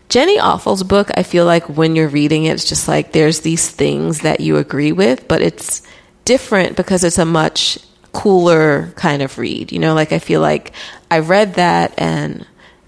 Jenny 0.08 0.38
Offill's 0.38 0.82
book, 0.82 1.10
I 1.16 1.22
feel 1.22 1.44
like 1.44 1.68
when 1.68 1.94
you're 1.94 2.08
reading 2.08 2.44
it, 2.44 2.52
it's 2.52 2.64
just 2.64 2.88
like 2.88 3.12
there's 3.12 3.40
these 3.40 3.68
things 3.68 4.22
that 4.22 4.40
you 4.40 4.56
agree 4.56 4.92
with, 4.92 5.28
but 5.28 5.42
it's 5.42 5.82
different 6.24 6.76
because 6.76 7.04
it's 7.04 7.18
a 7.18 7.24
much 7.24 7.78
cooler 8.12 8.90
kind 8.96 9.22
of 9.22 9.36
read. 9.38 9.70
You 9.70 9.78
know, 9.78 9.94
like 9.94 10.12
I 10.12 10.18
feel 10.18 10.40
like 10.40 10.72
I 11.10 11.18
read 11.20 11.54
that 11.54 11.94
and 11.98 12.46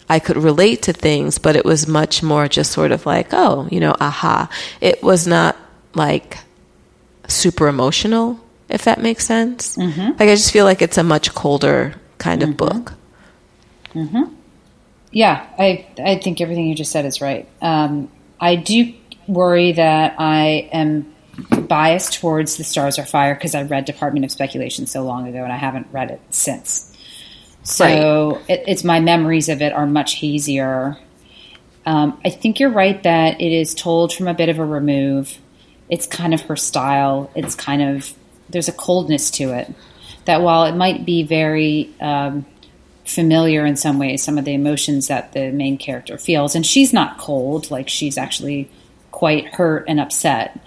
I 0.08 0.18
could 0.18 0.38
relate 0.38 0.82
to 0.82 0.92
things, 0.92 1.38
but 1.38 1.56
it 1.56 1.64
was 1.64 1.86
much 1.86 2.22
more 2.22 2.48
just 2.48 2.72
sort 2.72 2.90
of 2.90 3.06
like, 3.06 3.28
oh, 3.32 3.68
you 3.70 3.80
know, 3.80 3.94
aha. 4.00 4.50
It 4.80 5.02
was 5.02 5.26
not 5.26 5.56
like 5.94 6.38
super 7.34 7.68
emotional, 7.68 8.40
if 8.68 8.84
that 8.84 9.00
makes 9.00 9.26
sense. 9.26 9.76
Mm-hmm. 9.76 10.10
Like 10.18 10.28
I 10.28 10.34
just 10.34 10.52
feel 10.52 10.64
like 10.64 10.82
it's 10.82 10.98
a 10.98 11.02
much 11.02 11.34
colder 11.34 11.94
kind 12.18 12.42
mm-hmm. 12.42 12.50
of 12.50 12.56
book. 12.56 12.92
Mm-hmm. 13.94 14.34
Yeah, 15.12 15.46
I 15.58 15.86
I 16.02 16.16
think 16.16 16.40
everything 16.40 16.68
you 16.68 16.74
just 16.74 16.92
said 16.92 17.04
is 17.04 17.20
right. 17.20 17.48
Um, 17.60 18.10
I 18.40 18.56
do 18.56 18.94
worry 19.26 19.72
that 19.72 20.14
I 20.18 20.68
am 20.72 21.12
biased 21.68 22.14
towards 22.20 22.56
The 22.56 22.64
Stars 22.64 22.98
Are 22.98 23.06
Fire 23.06 23.34
because 23.34 23.54
I 23.54 23.62
read 23.62 23.84
Department 23.84 24.24
of 24.24 24.30
Speculation 24.30 24.86
so 24.86 25.02
long 25.02 25.28
ago 25.28 25.42
and 25.42 25.52
I 25.52 25.56
haven't 25.56 25.88
read 25.92 26.10
it 26.10 26.20
since. 26.30 26.86
So 27.62 28.32
right. 28.32 28.50
it, 28.50 28.64
it's 28.66 28.84
my 28.84 29.00
memories 29.00 29.48
of 29.48 29.62
it 29.62 29.72
are 29.72 29.86
much 29.86 30.14
hazier. 30.14 30.96
Um, 31.86 32.20
I 32.24 32.30
think 32.30 32.60
you're 32.60 32.70
right 32.70 33.02
that 33.02 33.40
it 33.40 33.52
is 33.52 33.74
told 33.74 34.12
from 34.12 34.28
a 34.28 34.34
bit 34.34 34.48
of 34.48 34.58
a 34.58 34.64
remove. 34.64 35.38
It's 35.90 36.06
kind 36.06 36.32
of 36.32 36.40
her 36.42 36.56
style. 36.56 37.30
It's 37.34 37.54
kind 37.54 37.82
of 37.82 38.12
there's 38.48 38.68
a 38.68 38.72
coldness 38.72 39.30
to 39.32 39.52
it 39.52 39.72
that 40.24 40.42
while 40.42 40.64
it 40.64 40.74
might 40.74 41.04
be 41.04 41.22
very 41.22 41.92
um, 42.00 42.44
familiar 43.04 43.64
in 43.64 43.76
some 43.76 43.98
ways, 43.98 44.22
some 44.22 44.38
of 44.38 44.44
the 44.44 44.54
emotions 44.54 45.08
that 45.08 45.32
the 45.32 45.50
main 45.50 45.78
character 45.78 46.18
feels, 46.18 46.54
and 46.54 46.64
she's 46.64 46.92
not 46.92 47.18
cold, 47.18 47.70
like 47.70 47.88
she's 47.88 48.18
actually 48.18 48.70
quite 49.10 49.46
hurt 49.46 49.84
and 49.88 50.00
upset. 50.00 50.58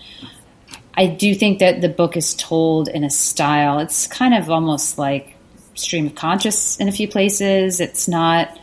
I 0.95 1.07
do 1.07 1.33
think 1.33 1.59
that 1.59 1.81
the 1.81 1.89
book 1.89 2.15
is 2.17 2.35
told 2.35 2.87
in 2.87 3.03
a 3.03 3.09
style. 3.09 3.79
It's 3.79 4.07
kind 4.07 4.33
of 4.33 4.49
almost 4.49 4.97
like 4.97 5.35
stream 5.75 6.07
of 6.07 6.15
conscious 6.15 6.77
in 6.77 6.87
a 6.87 6.91
few 6.91 7.07
places. 7.07 7.79
It's 7.79 8.07
not 8.07 8.59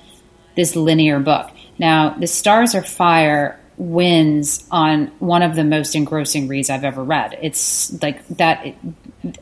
this 0.56 0.76
linear 0.76 1.18
book. 1.18 1.50
Now, 1.78 2.10
The 2.10 2.26
Stars 2.26 2.74
Are 2.74 2.82
Fire 2.82 3.59
wins 3.80 4.62
on 4.70 5.06
one 5.20 5.42
of 5.42 5.56
the 5.56 5.64
most 5.64 5.94
engrossing 5.94 6.46
reads 6.48 6.68
I've 6.68 6.84
ever 6.84 7.02
read. 7.02 7.38
It's 7.40 8.00
like 8.02 8.26
that. 8.28 8.66
It, 8.66 8.76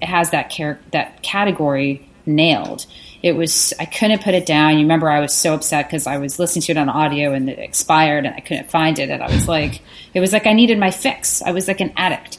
has 0.03 0.31
that 0.31 0.51
char- 0.51 0.81
that 0.93 1.23
category 1.23 2.09
nailed. 2.27 2.87
It 3.23 3.33
was 3.33 3.73
I 3.81 3.85
couldn't 3.85 4.23
put 4.23 4.35
it 4.35 4.47
down. 4.47 4.75
You 4.75 4.81
remember 4.81 5.11
I 5.11 5.21
was 5.21 5.35
so 5.35 5.55
upset 5.55 5.87
because 5.87 6.07
I 6.07 6.19
was 6.19 6.39
listening 6.39 6.63
to 6.63 6.73
it 6.73 6.79
on 6.79 6.89
audio 6.89 7.33
and 7.33 7.49
it 7.51 7.59
expired 7.59 8.27
and 8.27 8.35
I 8.35 8.41
couldn't 8.41 8.71
find 8.71 8.99
it 8.99 9.11
and 9.11 9.23
I 9.23 9.31
was 9.33 9.49
like 9.49 9.83
it 10.15 10.21
was 10.21 10.33
like 10.33 10.47
I 10.47 10.53
needed 10.53 10.79
my 10.79 10.91
fix. 10.91 11.43
I 11.43 11.51
was 11.51 11.69
like 11.69 11.81
an 11.81 11.93
addict. 11.97 12.39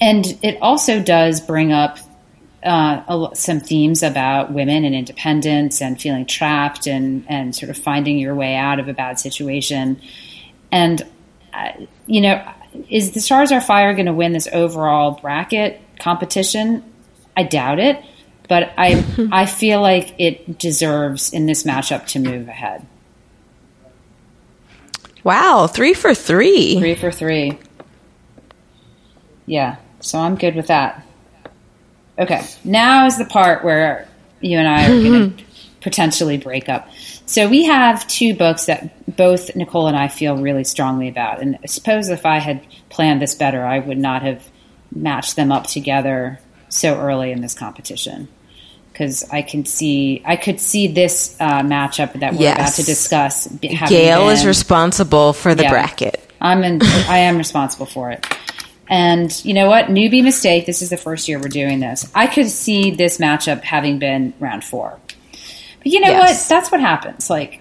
And 0.00 0.38
it 0.42 0.58
also 0.62 1.02
does 1.02 1.40
bring 1.40 1.72
up 1.72 1.98
uh, 2.64 3.34
some 3.34 3.60
themes 3.60 4.02
about 4.02 4.52
women 4.52 4.84
and 4.84 4.94
independence 4.94 5.82
and 5.82 6.00
feeling 6.00 6.26
trapped 6.26 6.86
and 6.86 7.24
and 7.28 7.54
sort 7.54 7.70
of 7.70 7.76
finding 7.76 8.18
your 8.18 8.34
way 8.34 8.54
out 8.54 8.78
of 8.78 8.88
a 8.88 8.94
bad 8.94 9.18
situation. 9.18 10.00
And 10.70 11.06
you 12.06 12.20
know, 12.20 12.54
is 12.88 13.12
the 13.12 13.20
Stars 13.20 13.52
Are 13.52 13.60
Fire 13.60 13.94
going 13.94 14.06
to 14.06 14.12
win 14.12 14.32
this 14.32 14.48
overall 14.52 15.12
bracket 15.12 15.80
competition? 15.98 16.84
I 17.36 17.44
doubt 17.44 17.78
it, 17.78 18.02
but 18.48 18.72
I 18.76 19.04
I 19.32 19.46
feel 19.46 19.80
like 19.80 20.14
it 20.18 20.58
deserves 20.58 21.32
in 21.32 21.46
this 21.46 21.64
matchup 21.64 22.06
to 22.08 22.18
move 22.18 22.48
ahead. 22.48 22.86
Wow, 25.24 25.66
three 25.66 25.94
for 25.94 26.14
three. 26.14 26.78
Three 26.78 26.94
for 26.94 27.10
three. 27.10 27.58
Yeah, 29.46 29.76
so 30.00 30.18
I'm 30.18 30.36
good 30.36 30.54
with 30.54 30.68
that. 30.68 31.04
Okay, 32.18 32.42
now 32.64 33.06
is 33.06 33.18
the 33.18 33.24
part 33.24 33.64
where 33.64 34.08
you 34.40 34.58
and 34.58 34.68
I 34.68 34.84
are 34.84 35.02
going 35.02 35.36
to 35.36 35.44
potentially 35.80 36.38
break 36.38 36.68
up. 36.68 36.88
So 37.26 37.48
we 37.48 37.64
have 37.64 38.06
two 38.08 38.34
books 38.34 38.66
that 38.66 38.97
both 39.18 39.54
Nicole 39.56 39.88
and 39.88 39.96
I 39.96 40.08
feel 40.08 40.38
really 40.38 40.64
strongly 40.64 41.08
about. 41.08 41.42
And 41.42 41.58
I 41.62 41.66
suppose 41.66 42.08
if 42.08 42.24
I 42.24 42.38
had 42.38 42.64
planned 42.88 43.20
this 43.20 43.34
better, 43.34 43.66
I 43.66 43.80
would 43.80 43.98
not 43.98 44.22
have 44.22 44.48
matched 44.94 45.34
them 45.36 45.52
up 45.52 45.66
together 45.66 46.38
so 46.70 46.98
early 46.98 47.32
in 47.32 47.42
this 47.42 47.52
competition. 47.52 48.28
Because 48.92 49.28
I 49.30 49.42
can 49.42 49.64
see, 49.64 50.22
I 50.24 50.36
could 50.36 50.60
see 50.60 50.86
this 50.86 51.36
uh, 51.40 51.62
matchup 51.62 52.18
that 52.20 52.32
we're 52.32 52.42
yes. 52.42 52.56
about 52.56 52.72
to 52.74 52.84
discuss. 52.84 53.46
Gayle 53.48 54.26
been, 54.26 54.36
is 54.36 54.46
responsible 54.46 55.32
for 55.32 55.54
the 55.54 55.64
yeah, 55.64 55.70
bracket. 55.70 56.30
I'm 56.40 56.62
in, 56.62 56.80
I 56.82 57.18
am 57.18 57.38
responsible 57.38 57.86
for 57.86 58.12
it. 58.12 58.24
And 58.88 59.44
you 59.44 59.52
know 59.52 59.68
what? 59.68 59.86
Newbie 59.86 60.22
mistake. 60.22 60.64
This 60.64 60.80
is 60.80 60.90
the 60.90 60.96
first 60.96 61.28
year 61.28 61.38
we're 61.38 61.48
doing 61.48 61.80
this. 61.80 62.10
I 62.14 62.28
could 62.28 62.48
see 62.48 62.92
this 62.92 63.18
matchup 63.18 63.62
having 63.62 63.98
been 63.98 64.32
round 64.38 64.64
four. 64.64 64.98
But 65.78 65.86
you 65.86 66.00
know 66.00 66.08
yes. 66.08 66.44
what? 66.44 66.48
That's 66.48 66.72
what 66.72 66.80
happens. 66.80 67.28
Like 67.28 67.60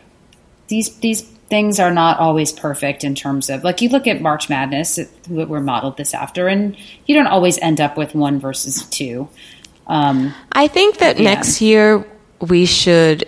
these 0.67 0.95
these 0.97 1.29
things 1.47 1.79
are 1.79 1.91
not 1.91 2.19
always 2.19 2.51
perfect 2.51 3.03
in 3.03 3.15
terms 3.15 3.49
of 3.49 3.63
like 3.63 3.81
you 3.81 3.89
look 3.89 4.07
at 4.07 4.21
March 4.21 4.49
Madness, 4.49 4.99
what 5.27 5.47
we're 5.47 5.61
modeled 5.61 5.97
this 5.97 6.13
after, 6.13 6.47
and 6.47 6.77
you 7.05 7.15
don't 7.15 7.27
always 7.27 7.57
end 7.59 7.81
up 7.81 7.97
with 7.97 8.13
one 8.15 8.39
versus 8.39 8.85
two. 8.87 9.29
Um, 9.87 10.33
I 10.51 10.67
think 10.67 10.97
that 10.97 11.17
yeah. 11.17 11.33
next 11.33 11.61
year 11.61 12.05
we 12.41 12.65
should 12.65 13.27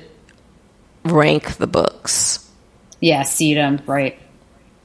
rank 1.05 1.57
the 1.57 1.67
books. 1.67 2.49
Yeah, 2.99 3.23
seed 3.23 3.57
them 3.57 3.81
right. 3.85 4.19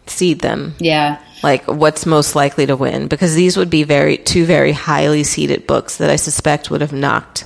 Seed 0.07 0.41
them. 0.41 0.75
Yeah 0.79 1.21
like 1.45 1.67
what's 1.67 2.07
most 2.07 2.35
likely 2.35 2.67
to 2.67 2.75
win 2.75 3.07
because 3.07 3.35
these 3.35 3.57
would 3.57 3.71
be 3.71 3.85
very 3.85 4.17
two 4.17 4.47
very 4.47 4.73
highly 4.73 5.23
seeded 5.23 5.67
books 5.67 5.99
that 5.99 6.11
I 6.11 6.17
suspect 6.17 6.71
would 6.71 6.81
have 6.81 6.93
knocked 6.93 7.45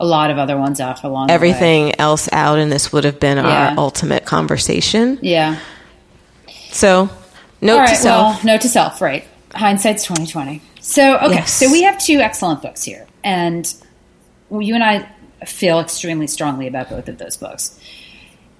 a 0.00 0.06
lot 0.06 0.30
of 0.30 0.38
other 0.38 0.56
ones 0.56 0.80
off 0.80 1.02
along 1.04 1.30
everything 1.30 1.98
else 1.98 2.28
out 2.32 2.58
and 2.58 2.70
this 2.70 2.92
would 2.92 3.04
have 3.04 3.18
been 3.18 3.36
yeah. 3.36 3.70
our 3.70 3.78
ultimate 3.78 4.24
conversation. 4.24 5.18
Yeah. 5.22 5.58
So, 6.70 7.10
note 7.60 7.88
to 7.88 7.96
self. 7.96 8.36
Well, 8.36 8.54
note 8.54 8.60
to 8.62 8.68
self, 8.68 9.00
right. 9.00 9.26
Hindsight's 9.52 10.04
2020. 10.04 10.62
So, 10.80 11.16
okay. 11.16 11.34
Yes. 11.34 11.52
So 11.52 11.70
we 11.70 11.82
have 11.82 11.98
two 11.98 12.18
excellent 12.18 12.62
books 12.62 12.84
here 12.84 13.06
and 13.24 13.72
you 14.50 14.74
and 14.74 14.84
I 14.84 15.10
feel 15.44 15.80
extremely 15.80 16.26
strongly 16.26 16.66
about 16.66 16.90
both 16.90 17.08
of 17.08 17.18
those 17.18 17.36
books. 17.36 17.78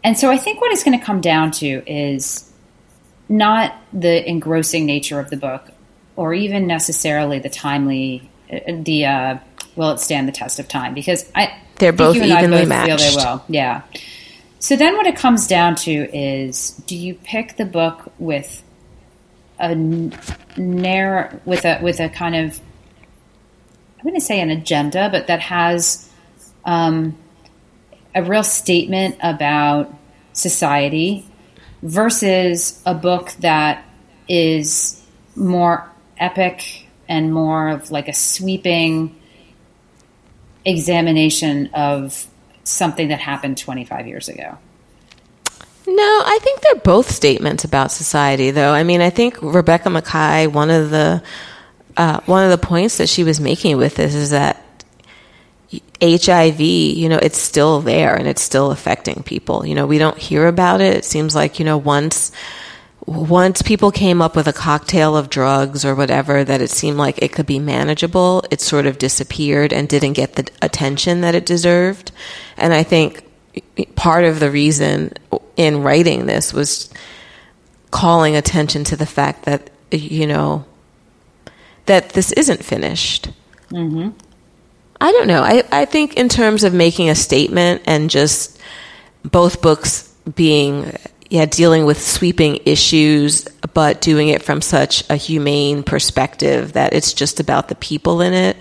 And 0.05 0.17
so 0.17 0.31
I 0.31 0.39
think 0.39 0.61
what 0.61 0.73
it's 0.73 0.85
going 0.85 0.99
to 0.99 1.05
come 1.05 1.21
down 1.21 1.51
to 1.53 1.83
is 1.87 2.51
not 3.29 3.77
the 3.93 4.29
engrossing 4.29 4.87
nature 4.87 5.21
of 5.21 5.31
the 5.31 5.37
book, 5.37 5.71
or 6.17 6.35
even 6.35 6.67
necessarily 6.67 7.39
the 7.39 7.51
timely, 7.51 8.31
uh, 8.51 8.59
the 8.67 9.07
uh, 9.07 9.39
will 9.79 9.93
it 9.93 10.01
stand 10.01 10.29
the 10.29 10.33
test 10.33 10.59
of 10.59 10.69
time? 10.69 10.93
Because 10.93 11.31
I 11.35 11.57
they're 11.77 11.93
both 11.93 12.17
you 12.17 12.23
and 12.23 12.33
evenly 12.33 12.59
both 12.59 12.69
matched. 12.69 13.05
Feel 13.05 13.17
they 13.17 13.25
will, 13.25 13.45
yeah. 13.49 13.83
So 14.59 14.75
then, 14.77 14.97
what 14.97 15.07
it 15.07 15.17
comes 15.17 15.47
down 15.47 15.77
to 15.77 15.91
is: 15.91 16.71
do 16.87 16.97
you 16.97 17.15
pick 17.15 17.57
the 17.57 17.65
book 17.65 18.13
with 18.19 18.63
a 19.59 19.75
narrow, 20.57 21.41
with 21.45 21.65
a 21.65 21.79
with 21.81 22.01
a 22.01 22.09
kind 22.09 22.35
of, 22.35 22.61
I'm 23.99 24.03
going 24.03 24.17
to 24.17 24.21
say 24.21 24.41
an 24.41 24.51
agenda, 24.51 25.09
but 25.11 25.29
that 25.29 25.41
has 25.41 26.11
um, 26.65 27.17
a 28.15 28.23
real 28.23 28.43
statement 28.43 29.17
about 29.23 29.95
society 30.33 31.25
versus 31.83 32.83
a 32.85 32.95
book 32.95 33.33
that 33.41 33.85
is 34.29 35.01
more 35.37 35.89
epic 36.19 36.89
and 37.09 37.33
more 37.33 37.69
of 37.69 37.91
like 37.91 38.09
a 38.09 38.13
sweeping 38.13 39.18
examination 40.65 41.71
of 41.75 42.27
something 42.65 43.09
that 43.09 43.21
happened 43.21 43.59
25 43.59 44.07
years 44.07 44.29
ago. 44.29 44.59
No, 45.87 46.23
I 46.27 46.39
think 46.43 46.61
they're 46.61 46.75
both 46.77 47.11
statements 47.11 47.65
about 47.65 47.91
society, 47.91 48.51
though. 48.51 48.73
I 48.73 48.83
mean, 48.83 49.01
I 49.01 49.09
think 49.09 49.41
Rebecca 49.41 49.89
Makkai, 49.89 50.53
one 50.53 50.71
of 50.71 50.91
the 50.91 51.23
uh, 51.97 52.21
one 52.27 52.45
of 52.45 52.51
the 52.51 52.65
points 52.65 52.99
that 52.99 53.09
she 53.09 53.25
was 53.25 53.41
making 53.41 53.77
with 53.77 53.97
this 53.97 54.15
is 54.15 54.31
that 54.31 54.63
HIV, 56.01 56.61
you 56.61 57.09
know, 57.09 57.19
it's 57.21 57.39
still 57.39 57.81
there 57.81 58.15
and 58.15 58.29
it's 58.29 58.43
still 58.43 58.71
affecting 58.71 59.23
people. 59.23 59.67
You 59.67 59.75
know, 59.75 59.87
we 59.87 59.99
don't 59.99 60.17
hear 60.17 60.47
about 60.47 60.81
it. 60.81 60.97
It 60.97 61.05
seems 61.05 61.35
like, 61.35 61.59
you 61.59 61.65
know, 61.65 61.77
once 61.77 62.31
once 63.09 63.63
people 63.63 63.91
came 63.91 64.21
up 64.21 64.37
with 64.37 64.47
a 64.47 64.53
cocktail 64.53 65.17
of 65.17 65.31
drugs 65.31 65.83
or 65.83 65.95
whatever 65.95 66.45
that 66.45 66.61
it 66.61 66.69
seemed 66.69 66.99
like 66.99 67.17
it 67.23 67.33
could 67.33 67.47
be 67.47 67.59
manageable, 67.59 68.45
it 68.51 68.61
sort 68.61 68.85
of 68.85 68.99
disappeared 68.99 69.73
and 69.73 69.89
didn't 69.89 70.13
get 70.13 70.35
the 70.35 70.47
attention 70.61 71.23
that 71.23 71.35
it 71.35 71.47
deserved. 71.47 72.13
And 72.59 72.75
I 72.75 72.83
think 72.83 73.25
part 73.95 74.25
of 74.25 74.41
the 74.41 74.51
reason 74.51 75.15
in 75.57 75.83
writing 75.83 76.27
this 76.27 76.53
was 76.53 76.93
calling 77.91 78.37
attention 78.37 78.85
to 78.85 78.97
the 78.97 79.07
fact 79.07 79.47
that, 79.47 79.71
you 79.91 80.27
know, 80.27 80.67
that 81.87 82.11
this 82.11 82.31
isn't 82.33 82.63
finished. 82.63 83.31
Mm-hmm. 83.71 84.11
I 85.01 85.13
don't 85.13 85.29
know. 85.29 85.43
I, 85.43 85.63
I 85.73 85.87
think 85.87 86.19
in 86.19 86.29
terms 86.29 86.63
of 86.63 86.75
making 86.75 87.09
a 87.09 87.15
statement 87.15 87.81
and 87.87 88.11
just 88.11 88.61
both 89.23 89.63
books 89.63 90.15
being 90.35 90.93
yeah 91.29 91.45
dealing 91.45 91.85
with 91.85 92.01
sweeping 92.01 92.61
issues 92.65 93.47
but 93.75 94.01
doing 94.01 94.29
it 94.29 94.43
from 94.43 94.61
such 94.61 95.09
a 95.11 95.17
humane 95.17 95.83
perspective 95.83 96.73
that 96.73 96.93
it's 96.93 97.13
just 97.13 97.41
about 97.41 97.69
the 97.69 97.75
people 97.77 98.21
in 98.21 98.33
it 98.33 98.57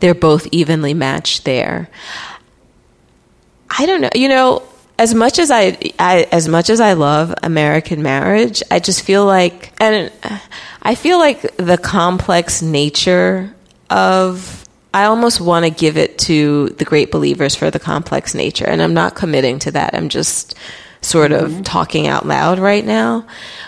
they're 0.00 0.14
both 0.14 0.46
evenly 0.52 0.94
matched 0.94 1.44
there 1.44 1.88
i 3.70 3.86
don't 3.86 4.00
know 4.00 4.10
you 4.14 4.28
know 4.28 4.62
as 4.96 5.12
much 5.12 5.40
as 5.40 5.50
I, 5.50 5.76
I 5.98 6.26
as 6.30 6.46
much 6.48 6.70
as 6.70 6.80
i 6.80 6.92
love 6.92 7.34
american 7.42 8.02
marriage 8.02 8.62
i 8.70 8.78
just 8.78 9.02
feel 9.02 9.26
like 9.26 9.72
and 9.80 10.12
i 10.82 10.94
feel 10.94 11.18
like 11.18 11.56
the 11.56 11.78
complex 11.78 12.62
nature 12.62 13.54
of 13.90 14.60
I 14.94 15.06
almost 15.06 15.40
want 15.40 15.64
to 15.64 15.70
give 15.70 15.96
it 15.96 16.18
to 16.20 16.68
the 16.68 16.84
great 16.84 17.10
believers 17.10 17.56
for 17.56 17.68
the 17.68 17.80
complex 17.80 18.32
nature. 18.32 18.64
And 18.64 18.80
I'm 18.80 18.94
not 18.94 19.16
committing 19.16 19.58
to 19.60 19.72
that. 19.72 19.92
I'm 19.92 20.08
just 20.08 20.54
sort 21.04 21.32
of 21.32 21.50
mm-hmm. 21.50 21.62
talking 21.62 22.06
out 22.06 22.26
loud 22.26 22.58
right 22.58 22.84
now. 22.84 23.26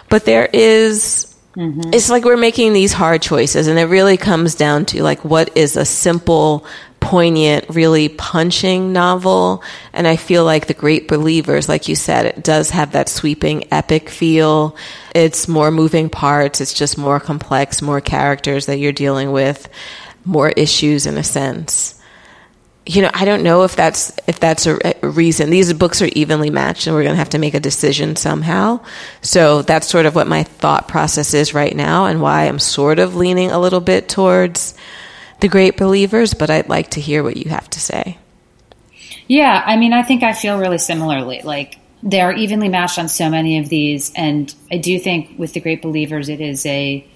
But 0.09 0.25
there 0.25 0.49
is, 0.53 1.35
mm-hmm. 1.57 1.93
it's 1.93 2.11
like 2.11 2.25
we're 2.25 2.37
making 2.37 2.73
these 2.73 2.93
hard 2.93 3.23
choices. 3.23 3.67
And 3.67 3.79
it 3.79 3.85
really 3.85 4.17
comes 4.17 4.55
down 4.55 4.87
to 4.87 5.03
like, 5.03 5.25
what 5.25 5.57
is 5.57 5.77
a 5.77 5.85
simple, 5.85 6.67
poignant, 7.01 7.67
really 7.69 8.09
punching 8.09 8.93
novel? 8.93 9.63
And 9.93 10.07
I 10.07 10.17
feel 10.17 10.45
like 10.45 10.67
the 10.67 10.75
great 10.75 11.09
believers, 11.09 11.69
like 11.69 11.89
you 11.89 11.95
said, 11.95 12.27
it 12.27 12.43
does 12.43 12.71
have 12.71 12.93
that 12.93 13.09
sweeping 13.09 13.73
epic 13.73 14.09
feel. 14.09 14.77
It's 15.15 15.49
more 15.49 15.71
moving 15.71 16.09
parts. 16.11 16.61
It's 16.61 16.75
just 16.75 16.99
more 16.99 17.21
complex, 17.21 17.83
more 17.83 18.01
characters 18.01 18.67
that 18.67 18.79
you're 18.79 18.93
dealing 18.93 19.33
with 19.33 19.69
more 20.27 20.49
issues 20.51 21.07
in 21.07 21.17
a 21.17 21.25
sense. 21.25 21.96
You 22.89 23.03
know, 23.03 23.11
I 23.13 23.25
don't 23.25 23.43
know 23.43 23.65
if 23.65 23.75
that's 23.75 24.13
if 24.29 24.39
that's 24.39 24.67
a, 24.67 24.79
reason. 25.03 25.51
These 25.51 25.73
books 25.73 26.01
are 26.03 26.09
evenly 26.13 26.51
matched, 26.51 26.87
and 26.87 26.95
we're 26.95 27.03
going 27.03 27.15
to 27.15 27.19
have 27.19 27.31
to 27.31 27.39
make 27.39 27.55
a 27.55 27.61
decision 27.61 28.15
somehow. 28.15 28.81
So 29.23 29.63
that's 29.63 29.89
sort 29.89 30.07
of 30.07 30.15
what 30.15 30.29
my 30.29 30.45
thought 30.45 30.87
process 30.87 31.35
is 31.35 31.53
right 31.53 31.75
now, 31.75 32.07
and 32.07 32.23
why 32.23 32.45
I'm 32.45 32.61
sort 32.61 32.99
of 32.99 33.17
leaning 33.17 33.51
a 33.51 33.59
little 33.59 33.81
bit 33.81 34.09
towards 34.09 34.75
the 35.41 35.49
great 35.49 35.77
believers. 35.77 36.33
But 36.33 36.49
I'd 36.49 36.69
like 36.69 36.91
to 36.91 37.01
hear 37.01 37.25
what 37.25 37.37
you 37.37 37.51
have 37.51 37.69
to 37.71 37.81
say. 37.81 38.19
Yeah, 39.27 39.63
I 39.67 39.77
mean, 39.77 39.93
I 39.93 40.03
think 40.03 40.23
I 40.23 40.33
feel 40.33 40.59
really 40.59 40.79
similarly. 40.79 41.43
Like 41.43 41.79
they're 42.03 42.33
evenly 42.33 42.69
matched 42.69 42.99
on 42.99 43.09
so 43.09 43.29
many 43.29 43.59
of 43.59 43.69
these, 43.69 44.13
and 44.15 44.55
I 44.71 44.77
do 44.77 44.99
think 44.99 45.39
with 45.39 45.53
the 45.53 45.61
great 45.61 45.83
believers, 45.83 46.29
it 46.29 46.41
is 46.41 46.65
a 46.67 47.07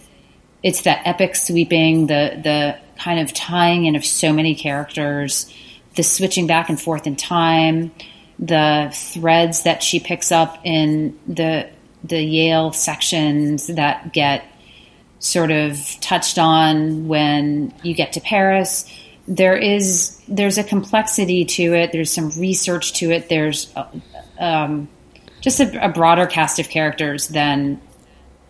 it's 0.62 0.82
that 0.82 1.06
epic 1.06 1.36
sweeping 1.36 2.06
the 2.06 2.40
the 2.42 2.78
kind 3.02 3.18
of 3.20 3.32
tying 3.32 3.86
in 3.86 3.96
of 3.96 4.04
so 4.04 4.32
many 4.32 4.54
characters, 4.54 5.52
the 5.96 6.02
switching 6.02 6.46
back 6.46 6.68
and 6.68 6.80
forth 6.80 7.06
in 7.06 7.16
time, 7.16 7.90
the 8.38 8.90
threads 8.94 9.62
that 9.64 9.82
she 9.82 10.00
picks 10.00 10.30
up 10.30 10.58
in 10.64 11.18
the 11.26 11.68
the 12.02 12.22
Yale 12.22 12.72
sections 12.72 13.66
that 13.66 14.12
get 14.12 14.44
sort 15.18 15.50
of 15.50 15.78
touched 16.00 16.38
on 16.38 17.08
when 17.08 17.74
you 17.82 17.94
get 17.94 18.14
to 18.14 18.20
Paris. 18.20 18.90
There 19.28 19.56
is 19.56 20.20
there's 20.26 20.58
a 20.58 20.64
complexity 20.64 21.44
to 21.44 21.74
it. 21.74 21.92
There's 21.92 22.12
some 22.12 22.30
research 22.38 22.94
to 22.94 23.10
it. 23.10 23.28
There's 23.28 23.70
uh, 23.76 23.86
um, 24.38 24.88
just 25.40 25.60
a, 25.60 25.84
a 25.84 25.88
broader 25.88 26.26
cast 26.26 26.58
of 26.58 26.68
characters 26.68 27.28
than 27.28 27.80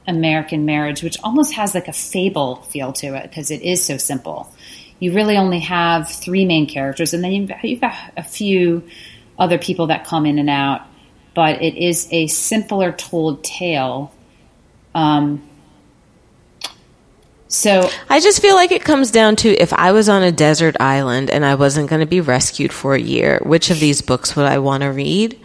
American 0.06 0.64
Marriage, 0.64 1.02
which 1.02 1.18
almost 1.22 1.52
has 1.54 1.74
like 1.74 1.88
a 1.88 1.92
fable 1.92 2.56
feel 2.56 2.92
to 2.94 3.14
it 3.14 3.22
because 3.22 3.50
it 3.50 3.62
is 3.62 3.84
so 3.84 3.96
simple. 3.96 4.52
You 4.98 5.12
really 5.14 5.36
only 5.36 5.60
have 5.60 6.10
three 6.10 6.44
main 6.44 6.66
characters, 6.66 7.14
and 7.14 7.24
then 7.24 7.32
you've, 7.32 7.80
got 7.80 7.94
a 8.16 8.22
few 8.22 8.82
other 9.38 9.58
people 9.58 9.86
that 9.88 10.04
come 10.04 10.26
in 10.26 10.38
and 10.38 10.50
out, 10.50 10.82
but 11.34 11.62
it 11.62 11.76
is 11.76 12.08
a 12.10 12.26
simpler 12.26 12.92
told 12.92 13.42
tale. 13.42 14.12
Um, 14.94 15.42
so 17.48 17.90
I 18.08 18.20
just 18.20 18.40
feel 18.40 18.54
like 18.54 18.70
it 18.70 18.84
comes 18.84 19.10
down 19.10 19.36
to 19.36 19.48
if 19.48 19.72
I 19.72 19.92
was 19.92 20.08
on 20.08 20.22
a 20.22 20.30
desert 20.30 20.76
island 20.78 21.30
and 21.30 21.44
I 21.44 21.56
wasn't 21.56 21.90
going 21.90 22.00
to 22.00 22.06
be 22.06 22.20
rescued 22.20 22.72
for 22.72 22.94
a 22.94 23.00
year, 23.00 23.40
which 23.42 23.70
of 23.70 23.80
these 23.80 24.02
books 24.02 24.36
would 24.36 24.46
I 24.46 24.58
want 24.58 24.82
to 24.82 24.88
read? 24.88 25.40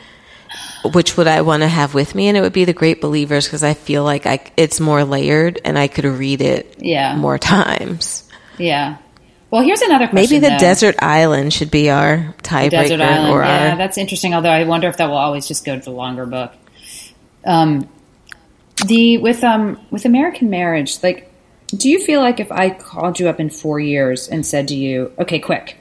Which 0.93 1.17
would 1.17 1.27
I 1.27 1.41
want 1.41 1.63
to 1.63 1.67
have 1.67 1.93
with 1.93 2.15
me? 2.15 2.27
And 2.27 2.37
it 2.37 2.41
would 2.41 2.53
be 2.53 2.65
The 2.65 2.73
Great 2.73 3.01
Believers 3.01 3.45
because 3.45 3.63
I 3.63 3.73
feel 3.73 4.03
like 4.03 4.25
I, 4.25 4.39
it's 4.57 4.79
more 4.79 5.03
layered 5.03 5.59
and 5.63 5.77
I 5.77 5.87
could 5.87 6.05
read 6.05 6.41
it 6.41 6.75
yeah. 6.79 7.15
more 7.15 7.37
times. 7.37 8.29
Yeah. 8.57 8.97
Well, 9.51 9.63
here's 9.63 9.81
another 9.81 10.07
question. 10.07 10.35
Maybe 10.35 10.45
the 10.45 10.53
though. 10.53 10.57
desert 10.57 10.95
island 10.99 11.53
should 11.53 11.71
be 11.71 11.89
our 11.89 12.35
tiebreaker. 12.43 13.29
Or 13.29 13.41
yeah, 13.41 13.71
our, 13.71 13.77
that's 13.77 13.97
interesting. 13.97 14.33
Although 14.33 14.49
I 14.49 14.65
wonder 14.65 14.87
if 14.89 14.97
that 14.97 15.07
will 15.07 15.17
always 15.17 15.47
just 15.47 15.63
go 15.63 15.75
to 15.77 15.81
the 15.81 15.91
longer 15.91 16.25
book. 16.25 16.51
Um, 17.45 17.87
the 18.87 19.19
with 19.19 19.43
um 19.43 19.79
with 19.91 20.05
American 20.05 20.49
Marriage, 20.49 21.01
like, 21.03 21.31
do 21.69 21.89
you 21.89 22.03
feel 22.03 22.21
like 22.21 22.39
if 22.39 22.51
I 22.51 22.71
called 22.71 23.19
you 23.19 23.29
up 23.29 23.39
in 23.39 23.49
four 23.49 23.79
years 23.79 24.27
and 24.27 24.45
said 24.45 24.67
to 24.69 24.75
you, 24.75 25.13
"Okay, 25.19 25.39
quick, 25.39 25.77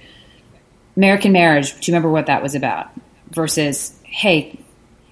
American 0.96 1.32
Marriage," 1.32 1.72
do 1.72 1.90
you 1.90 1.94
remember 1.94 2.10
what 2.10 2.26
that 2.26 2.42
was 2.42 2.54
about? 2.54 2.90
Versus, 3.30 3.98
"Hey, 4.04 4.60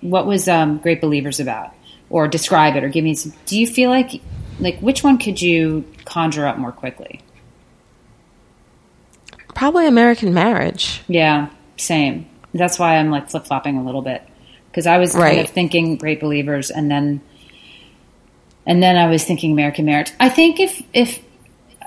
what 0.03 0.27
was 0.27 0.47
um, 0.49 0.79
Great 0.79 1.01
Believers 1.01 1.41
about? 1.41 1.73
Or 2.11 2.29
describe 2.29 2.77
it, 2.77 2.85
or 2.85 2.91
give 2.91 3.03
me 3.05 3.15
some. 3.15 3.33
Do 3.47 3.59
you 3.59 3.67
feel 3.67 3.89
like, 3.89 4.21
like, 4.61 4.79
which 4.81 5.03
one 5.03 5.17
could 5.17 5.41
you 5.41 5.85
conjure 6.05 6.47
up 6.47 6.59
more 6.59 6.71
quickly? 6.73 7.21
Probably 9.55 9.87
American 9.87 10.35
Marriage. 10.35 11.03
Yeah, 11.09 11.49
same. 11.79 12.27
That's 12.53 12.79
why 12.79 12.97
I'm 12.97 13.11
like 13.11 13.31
flip 13.31 13.47
flopping 13.47 13.79
a 13.79 13.83
little 13.85 14.03
bit 14.03 14.23
because 14.71 14.87
I 14.87 14.99
was 14.99 15.15
Right. 15.15 15.37
kind 15.37 15.41
of 15.47 15.51
thinking 15.55 15.97
Great 15.97 16.21
Believers, 16.21 16.71
and 16.71 16.91
then, 16.91 17.21
and 18.67 18.83
then 18.83 18.97
I 18.97 19.07
was 19.09 19.25
thinking 19.25 19.53
American 19.53 19.85
Marriage. 19.87 20.13
I 20.21 20.29
think 20.29 20.61
if 20.61 20.83
if 20.93 21.21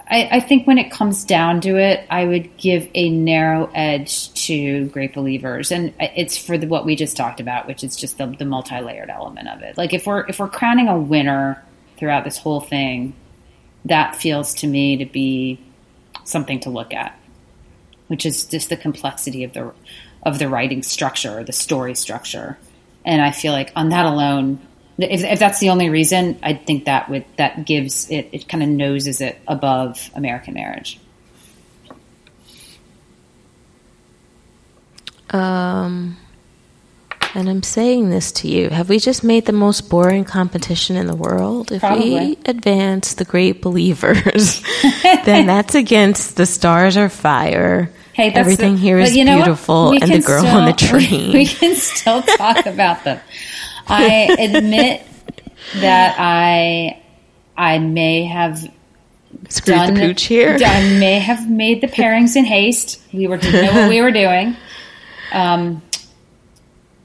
I, 0.07 0.29
I 0.33 0.39
think 0.39 0.67
when 0.67 0.77
it 0.77 0.91
comes 0.91 1.23
down 1.23 1.61
to 1.61 1.77
it, 1.77 2.05
I 2.09 2.25
would 2.25 2.57
give 2.57 2.89
a 2.93 3.09
narrow 3.09 3.71
edge 3.73 4.31
to 4.45 4.87
Great 4.89 5.15
Believers, 5.15 5.71
and 5.71 5.93
it's 5.99 6.37
for 6.37 6.57
the, 6.57 6.67
what 6.67 6.85
we 6.85 6.95
just 6.95 7.17
talked 7.17 7.39
about, 7.39 7.67
which 7.67 7.83
is 7.83 7.95
just 7.95 8.17
the, 8.17 8.27
the 8.27 8.45
multi 8.45 8.79
layered 8.81 9.09
element 9.09 9.47
of 9.47 9.61
it. 9.61 9.77
Like 9.77 9.93
if 9.93 10.05
we're 10.05 10.27
if 10.27 10.39
we're 10.39 10.49
crowning 10.49 10.87
a 10.87 10.97
winner 10.97 11.63
throughout 11.97 12.23
this 12.23 12.37
whole 12.37 12.61
thing, 12.61 13.15
that 13.85 14.15
feels 14.15 14.53
to 14.55 14.67
me 14.67 14.97
to 14.97 15.05
be 15.05 15.59
something 16.23 16.59
to 16.61 16.69
look 16.69 16.93
at, 16.93 17.17
which 18.07 18.25
is 18.25 18.45
just 18.45 18.69
the 18.69 18.77
complexity 18.77 19.43
of 19.43 19.53
the 19.53 19.73
of 20.21 20.37
the 20.37 20.49
writing 20.49 20.83
structure, 20.83 21.43
the 21.43 21.53
story 21.53 21.95
structure, 21.95 22.59
and 23.05 23.23
I 23.23 23.31
feel 23.31 23.53
like 23.53 23.71
on 23.75 23.89
that 23.89 24.05
alone, 24.05 24.59
if, 24.97 25.23
if 25.23 25.39
that's 25.39 25.59
the 25.59 25.69
only 25.69 25.89
reason, 25.89 26.39
I 26.41 26.53
think 26.53 26.85
that 26.85 27.09
would 27.09 27.25
that 27.37 27.65
gives 27.65 28.09
it 28.09 28.29
it 28.31 28.47
kind 28.47 28.63
of 28.63 28.69
noses 28.69 29.21
it 29.21 29.37
above 29.47 30.09
American 30.15 30.53
Marriage. 30.53 30.99
Um, 35.31 36.17
and 37.33 37.49
I'm 37.49 37.63
saying 37.63 38.09
this 38.09 38.31
to 38.33 38.47
you. 38.47 38.69
Have 38.69 38.89
we 38.89 38.99
just 38.99 39.23
made 39.23 39.45
the 39.45 39.51
most 39.53 39.89
boring 39.89 40.23
competition 40.23 40.95
in 40.95 41.07
the 41.07 41.15
world? 41.15 41.71
If 41.71 41.81
Probably. 41.81 42.09
we 42.11 42.37
advance 42.45 43.15
the 43.15 43.25
great 43.25 43.61
believers, 43.61 44.61
then 45.25 45.45
that's 45.47 45.75
against 45.75 46.37
the 46.37 46.45
stars 46.45 46.95
are 46.95 47.09
fire. 47.09 47.91
Hey, 48.13 48.29
that's 48.29 48.37
everything 48.39 48.75
the- 48.75 48.79
here 48.81 48.97
is 48.99 49.11
beautiful, 49.11 49.89
and 49.91 50.03
the 50.09 50.21
girl 50.21 50.45
on 50.45 50.65
the 50.71 50.77
still- 50.77 50.89
train. 50.99 51.33
We 51.33 51.45
can 51.45 51.75
still 51.75 52.21
talk 52.21 52.65
about 52.65 53.03
them. 53.03 53.19
I 53.87 54.35
admit 54.39 55.03
that 55.75 56.15
I 56.19 57.01
I 57.57 57.79
may 57.79 58.25
have 58.25 58.59
Screwed 59.49 59.77
done 59.77 59.93
the 59.93 59.99
pooch 60.01 60.23
here. 60.23 60.57
I 60.63 60.97
may 60.99 61.19
have 61.19 61.49
made 61.49 61.81
the 61.81 61.87
pairings 61.87 62.35
in 62.35 62.45
haste. 62.45 63.01
We 63.13 63.27
were 63.27 63.37
didn't 63.37 63.65
know 63.65 63.81
what 63.81 63.89
we 63.89 64.01
were 64.01 64.11
doing. 64.11 64.55
Um, 65.31 65.81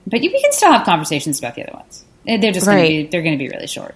but 0.06 0.22
you, 0.22 0.30
we 0.30 0.40
can 0.40 0.52
still 0.52 0.72
have 0.72 0.84
conversations 0.84 1.38
about 1.38 1.54
the 1.54 1.62
other 1.68 1.76
ones. 1.78 2.04
They're 2.26 2.52
just 2.52 2.66
gonna 2.66 2.82
be 2.82 3.06
they're 3.06 3.22
going 3.22 3.38
to 3.38 3.42
be 3.44 3.48
really 3.48 3.66
short. 3.66 3.94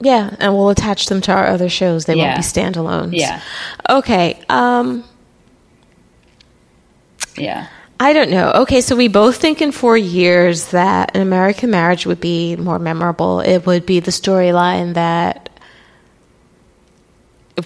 Yeah, 0.00 0.34
and 0.38 0.54
we'll 0.54 0.70
attach 0.70 1.06
them 1.06 1.20
to 1.22 1.32
our 1.32 1.46
other 1.46 1.68
shows. 1.68 2.06
They 2.06 2.14
Yeah. 2.14 2.24
won't 2.26 2.36
be 2.36 2.42
standalones. 2.42 3.10
Yeah. 3.18 3.40
Okay. 3.88 4.40
Um, 4.48 5.04
Yeah. 7.36 7.66
I 8.02 8.14
don't 8.14 8.30
know. 8.30 8.50
Okay, 8.62 8.80
so 8.80 8.96
we 8.96 9.08
both 9.08 9.36
think 9.36 9.60
in 9.60 9.72
four 9.72 9.94
years 9.94 10.70
that 10.70 11.14
an 11.14 11.20
American 11.20 11.70
marriage 11.70 12.06
would 12.06 12.18
be 12.20 12.56
more 12.56 12.78
memorable. 12.78 13.40
It 13.40 13.66
would 13.66 13.84
be 13.84 14.00
the 14.00 14.10
storyline 14.10 14.94
that 14.94 15.50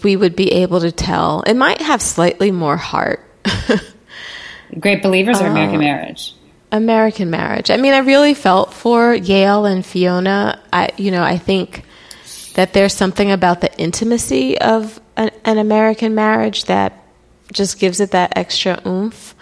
we 0.03 0.17
would 0.17 0.35
be 0.35 0.51
able 0.51 0.81
to 0.81 0.91
tell. 0.91 1.43
It 1.43 1.55
might 1.55 1.81
have 1.81 2.03
slightly 2.03 2.51
more 2.51 2.77
heart. 2.77 3.25
Great 4.81 5.03
Believers 5.05 5.41
or 5.41 5.47
Uh, 5.47 5.51
American 5.53 5.79
Marriage? 5.79 6.35
American 6.73 7.31
marriage. 7.31 7.71
I 7.71 7.77
mean, 7.77 7.93
I 7.93 7.99
really 7.99 8.35
felt 8.35 8.75
for 8.75 9.15
Yale 9.15 9.65
and 9.67 9.87
Fiona. 9.87 10.61
I, 10.73 10.91
you 10.97 11.13
know, 11.13 11.23
I 11.23 11.39
think 11.39 11.85
that 12.55 12.73
there's 12.73 12.93
something 12.93 13.31
about 13.31 13.61
the 13.61 13.73
intimacy 13.79 14.59
of 14.59 15.01
an, 15.17 15.31
an 15.45 15.59
American 15.59 16.17
marriage 16.17 16.65
that 16.65 16.93
just 17.53 17.79
gives 17.79 18.01
it 18.01 18.11
that 18.11 18.37
extra 18.37 18.81
oomph. 18.85 19.34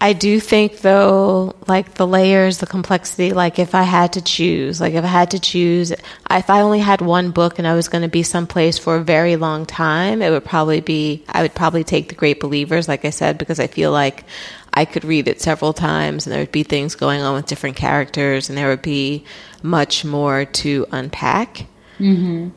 I 0.00 0.12
do 0.12 0.40
think, 0.40 0.80
though, 0.80 1.56
like 1.66 1.94
the 1.94 2.06
layers, 2.06 2.58
the 2.58 2.66
complexity, 2.66 3.32
like 3.32 3.58
if 3.58 3.74
I 3.74 3.82
had 3.82 4.12
to 4.14 4.22
choose, 4.22 4.80
like 4.80 4.94
if 4.94 5.04
I 5.04 5.08
had 5.08 5.30
to 5.32 5.40
choose, 5.40 5.90
if 5.90 6.50
I 6.50 6.60
only 6.60 6.80
had 6.80 7.00
one 7.00 7.30
book 7.30 7.58
and 7.58 7.66
I 7.66 7.74
was 7.74 7.88
going 7.88 8.02
to 8.02 8.08
be 8.08 8.22
someplace 8.22 8.78
for 8.78 8.96
a 8.96 9.04
very 9.04 9.36
long 9.36 9.66
time, 9.66 10.22
it 10.22 10.30
would 10.30 10.44
probably 10.44 10.80
be, 10.80 11.24
I 11.28 11.42
would 11.42 11.54
probably 11.54 11.84
take 11.84 12.08
The 12.08 12.14
Great 12.14 12.40
Believers, 12.40 12.88
like 12.88 13.04
I 13.04 13.10
said, 13.10 13.38
because 13.38 13.58
I 13.58 13.66
feel 13.66 13.90
like 13.90 14.24
I 14.74 14.84
could 14.84 15.04
read 15.04 15.26
it 15.26 15.40
several 15.40 15.72
times 15.72 16.26
and 16.26 16.32
there 16.32 16.40
would 16.40 16.52
be 16.52 16.62
things 16.62 16.94
going 16.94 17.22
on 17.22 17.34
with 17.34 17.46
different 17.46 17.76
characters 17.76 18.50
and 18.50 18.58
there 18.58 18.68
would 18.68 18.82
be 18.82 19.24
much 19.62 20.04
more 20.04 20.44
to 20.44 20.86
unpack 20.92 21.66
mm-hmm. 21.98 22.50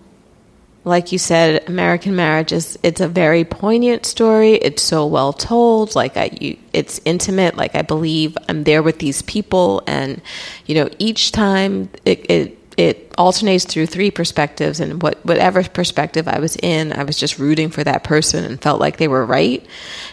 Like 0.86 1.12
you 1.12 1.18
said, 1.18 1.68
American 1.68 2.16
Marriage 2.16 2.52
is 2.52 2.80
it's 2.84 3.02
a 3.02 3.08
very 3.08 3.44
poignant 3.44 4.06
story. 4.06 4.54
It's 4.54 4.82
so 4.82 5.06
well 5.06 5.34
told. 5.34 5.96
Like 5.96 6.16
I, 6.16 6.30
you, 6.40 6.58
it's 6.74 7.02
intimate. 7.06 7.58
Like 7.58 7.76
I 7.76 7.82
believe 7.82 8.38
I'm 8.48 8.64
there 8.64 8.82
with 8.82 9.00
these 9.00 9.22
people, 9.22 9.84
and 9.88 10.22
you 10.66 10.76
know, 10.76 10.90
each 10.98 11.32
time 11.32 11.90
it 12.06 12.26
it, 12.30 12.58
it 12.78 13.14
alternates 13.18 13.66
through 13.66 13.88
three 13.88 14.10
perspectives, 14.10 14.80
and 14.80 15.02
what 15.02 15.24
whatever 15.26 15.64
perspective 15.64 16.28
I 16.28 16.40
was 16.40 16.56
in, 16.56 16.94
I 16.94 17.04
was 17.04 17.18
just 17.18 17.40
rooting 17.40 17.70
for 17.70 17.84
that 17.84 18.06
person 18.06 18.46
and 18.46 18.62
felt 18.62 18.80
like 18.80 18.98
they 18.98 19.08
were 19.08 19.26
right, 19.26 19.66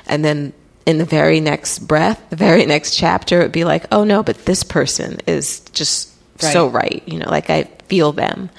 and 0.06 0.24
then. 0.24 0.52
In 0.84 0.98
the 0.98 1.04
very 1.04 1.40
next 1.40 1.80
breath, 1.80 2.22
the 2.30 2.36
very 2.36 2.64
next 2.74 2.94
chapter, 2.94 3.40
it 3.40 3.42
would 3.46 3.50
be 3.50 3.64
like, 3.64 3.86
oh 3.90 4.04
no, 4.04 4.22
but 4.22 4.44
this 4.44 4.62
person 4.62 5.18
is 5.26 5.58
just 5.72 6.14
so 6.40 6.68
Right. 6.68 6.84
right. 6.84 7.02
You 7.08 7.18
know, 7.18 7.28
like 7.28 7.50
I 7.50 7.64
feel 7.88 8.12
them 8.12 8.50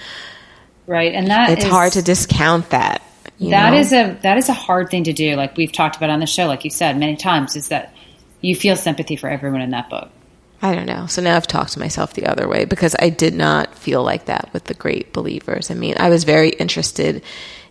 Right. 0.87 1.13
And 1.13 1.27
that 1.27 1.51
it's 1.51 1.65
is- 1.65 1.69
hard 1.71 1.93
to 1.93 2.01
discount 2.01 2.69
that. 2.71 3.01
you 3.37 3.51
That 3.51 3.71
know? 3.73 3.77
is 3.79 3.91
a 3.93 4.17
that 4.23 4.37
is 4.37 4.49
a 4.49 4.53
hard 4.53 4.89
thing 4.89 5.03
to 5.03 5.13
do. 5.13 5.35
Like 5.35 5.55
we've 5.57 5.71
talked 5.71 5.95
about 5.97 6.09
on 6.09 6.19
the 6.19 6.25
show, 6.25 6.47
like 6.47 6.63
you 6.63 6.71
said 6.71 6.97
many 6.97 7.15
times, 7.17 7.55
is 7.55 7.67
that 7.67 7.93
you 8.41 8.55
feel 8.55 8.75
sympathy 8.75 9.15
for 9.15 9.29
everyone 9.29 9.61
in 9.61 9.71
that 9.71 9.89
book. 9.89 10.09
I 10.61 10.73
don't 10.73 10.87
know. 10.87 11.05
So 11.05 11.21
now 11.21 11.35
I've 11.35 11.45
talked 11.45 11.73
to 11.73 11.79
myself 11.79 12.13
the 12.13 12.25
other 12.25 12.47
way 12.47 12.65
because 12.65 12.95
I 12.97 13.09
did 13.09 13.35
not 13.35 13.75
feel 13.75 14.01
like 14.03 14.25
that 14.25 14.49
with 14.53 14.63
the 14.63 14.73
great 14.73 15.13
believers. 15.13 15.69
I 15.69 15.75
mean, 15.75 15.95
I 15.99 16.09
was 16.09 16.23
very 16.23 16.49
interested 16.49 17.21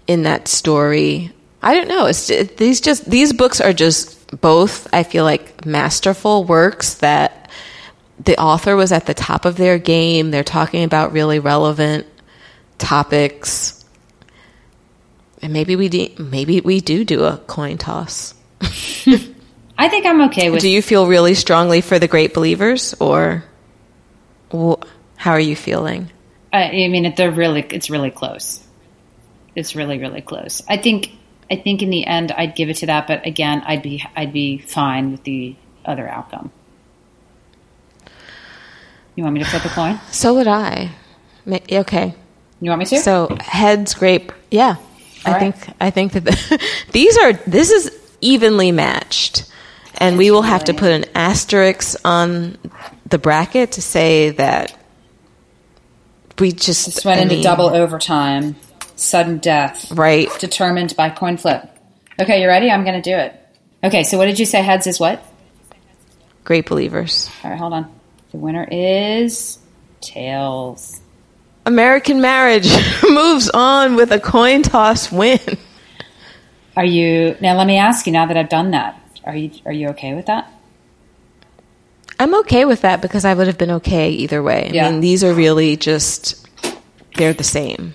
in 0.06 0.22
that 0.22 0.46
story. 0.46 1.32
I 1.62 1.74
don't 1.74 1.88
know. 1.88 2.06
It's 2.06 2.30
it, 2.30 2.58
these 2.58 2.80
just 2.80 3.10
these 3.10 3.32
books 3.32 3.60
are 3.60 3.72
just 3.72 4.40
both. 4.40 4.86
I 4.92 5.02
feel 5.02 5.24
like 5.24 5.64
masterful 5.66 6.44
works 6.44 6.94
that 6.96 7.50
the 8.22 8.38
author 8.40 8.76
was 8.76 8.92
at 8.92 9.06
the 9.06 9.14
top 9.14 9.44
of 9.46 9.56
their 9.56 9.78
game. 9.78 10.30
They're 10.30 10.44
talking 10.44 10.84
about 10.84 11.12
really 11.12 11.38
relevant 11.40 12.06
topics. 12.78 13.84
And 15.42 15.52
maybe 15.52 15.76
we 15.76 15.88
de- 15.88 16.14
maybe 16.18 16.60
we 16.60 16.80
do 16.80 17.04
do 17.04 17.24
a 17.24 17.36
coin 17.36 17.78
toss. 17.78 18.34
I 19.78 19.88
think 19.88 20.06
I'm 20.06 20.22
okay 20.22 20.50
with. 20.50 20.62
Do 20.62 20.68
you 20.68 20.80
feel 20.82 21.06
really 21.06 21.34
strongly 21.34 21.80
for 21.82 21.98
the 21.98 22.08
great 22.08 22.32
believers, 22.32 22.94
or 22.98 23.44
wh- 24.52 24.80
how 25.16 25.32
are 25.32 25.40
you 25.40 25.54
feeling? 25.54 26.10
I, 26.52 26.84
I 26.84 26.88
mean, 26.88 27.12
they're 27.16 27.30
really. 27.30 27.60
It's 27.70 27.90
really 27.90 28.10
close. 28.10 28.62
It's 29.54 29.76
really, 29.76 29.98
really 29.98 30.22
close. 30.22 30.62
I 30.68 30.76
think. 30.78 31.10
I 31.48 31.54
think 31.56 31.80
in 31.80 31.90
the 31.90 32.04
end, 32.04 32.32
I'd 32.32 32.56
give 32.56 32.70
it 32.70 32.78
to 32.78 32.86
that. 32.86 33.06
But 33.06 33.26
again, 33.26 33.62
I'd 33.66 33.82
be. 33.82 34.02
I'd 34.16 34.32
be 34.32 34.58
fine 34.58 35.12
with 35.12 35.22
the 35.24 35.54
other 35.84 36.08
outcome. 36.08 36.50
You 39.14 39.22
want 39.24 39.34
me 39.34 39.40
to 39.44 39.46
flip 39.48 39.64
a 39.64 39.68
coin? 39.68 40.00
So 40.10 40.34
would 40.34 40.48
I. 40.48 40.90
Okay. 41.46 42.14
You 42.60 42.70
want 42.70 42.80
me 42.80 42.86
to? 42.86 42.98
So 42.98 43.36
heads 43.40 43.94
grape. 43.94 44.32
Yeah. 44.50 44.76
I 45.24 45.28
All 45.32 45.34
right. 45.38 45.54
think 45.54 45.76
I 45.80 45.90
think 45.90 46.12
that 46.12 46.24
the, 46.24 46.68
these 46.92 47.16
are 47.18 47.32
this 47.32 47.70
is 47.70 47.90
evenly 48.20 48.72
matched. 48.72 49.50
And 49.98 50.18
we 50.18 50.30
will 50.30 50.42
have 50.42 50.64
to 50.64 50.74
put 50.74 50.90
an 50.90 51.06
asterisk 51.14 51.98
on 52.04 52.58
the 53.06 53.16
bracket 53.18 53.72
to 53.72 53.82
say 53.82 54.30
that 54.30 54.76
we 56.38 56.52
just 56.52 56.84
This 56.84 57.02
went 57.04 57.18
I 57.18 57.22
into 57.22 57.36
mean, 57.36 57.42
double 57.44 57.70
overtime. 57.70 58.56
Sudden 58.96 59.38
death. 59.38 59.90
right. 59.92 60.28
Determined 60.38 60.94
by 60.96 61.08
coin 61.10 61.36
flip. 61.38 61.62
Okay, 62.20 62.42
you 62.42 62.48
ready? 62.48 62.70
I'm 62.70 62.84
going 62.84 63.00
to 63.00 63.10
do 63.10 63.16
it. 63.16 63.34
Okay, 63.84 64.04
so 64.04 64.16
what 64.18 64.26
did 64.26 64.38
you 64.38 64.44
say? 64.46 64.60
Heads 64.62 64.86
is 64.86 64.98
what? 65.00 65.22
Great 66.44 66.66
believers. 66.66 67.30
All 67.42 67.50
right, 67.50 67.58
hold 67.58 67.72
on. 67.72 67.90
The 68.32 68.38
winner 68.38 68.66
is 68.70 69.58
tails. 70.00 71.00
American 71.66 72.20
marriage 72.20 72.68
moves 73.02 73.50
on 73.50 73.96
with 73.96 74.10
a 74.12 74.20
coin 74.20 74.62
toss 74.62 75.12
win. 75.12 75.40
Are 76.76 76.84
you 76.84 77.36
now? 77.40 77.56
Let 77.56 77.66
me 77.66 77.76
ask 77.76 78.06
you. 78.06 78.12
Now 78.12 78.26
that 78.26 78.36
I've 78.36 78.48
done 78.48 78.70
that, 78.70 78.98
are 79.24 79.36
you 79.36 79.50
are 79.66 79.72
you 79.72 79.88
okay 79.88 80.14
with 80.14 80.26
that? 80.26 80.50
I'm 82.18 82.34
okay 82.36 82.64
with 82.64 82.80
that 82.80 83.02
because 83.02 83.24
I 83.26 83.34
would 83.34 83.46
have 83.46 83.58
been 83.58 83.70
okay 83.72 84.10
either 84.10 84.42
way. 84.42 84.68
I 84.70 84.72
Yeah. 84.72 84.90
mean, 84.90 85.00
these 85.00 85.22
are 85.22 85.34
really 85.34 85.76
just 85.76 86.46
they're 87.16 87.32
the 87.34 87.44
same. 87.44 87.94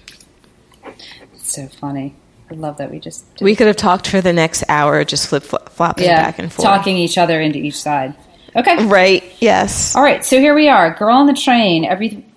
It's 1.34 1.52
so 1.56 1.68
funny. 1.68 2.16
I 2.52 2.56
love 2.56 2.78
that 2.78 2.92
we 2.92 3.00
just 3.00 3.24
We 3.40 3.56
could 3.56 3.68
have 3.68 3.78
talked 3.78 4.08
for 4.08 4.20
the 4.20 4.34
next 4.34 4.64
hour, 4.68 5.04
just 5.06 5.28
flip 5.28 5.44
flopping 5.44 6.06
yeah 6.06 6.24
back 6.26 6.38
and 6.40 6.52
forth. 6.52 6.66
talking 6.66 6.98
each 6.98 7.18
other 7.18 7.40
into 7.40 7.60
each 7.60 7.80
side. 7.80 8.14
Okay. 8.56 8.86
Right? 8.86 9.24
Yes. 9.40 9.96
All 9.96 10.04
right, 10.04 10.26
so 10.26 10.38
here 10.40 10.54
we 10.54 10.68
are. 10.68 10.94
Girl 10.96 11.16
on 11.16 11.26
the 11.28 11.34
Train. 11.34 11.86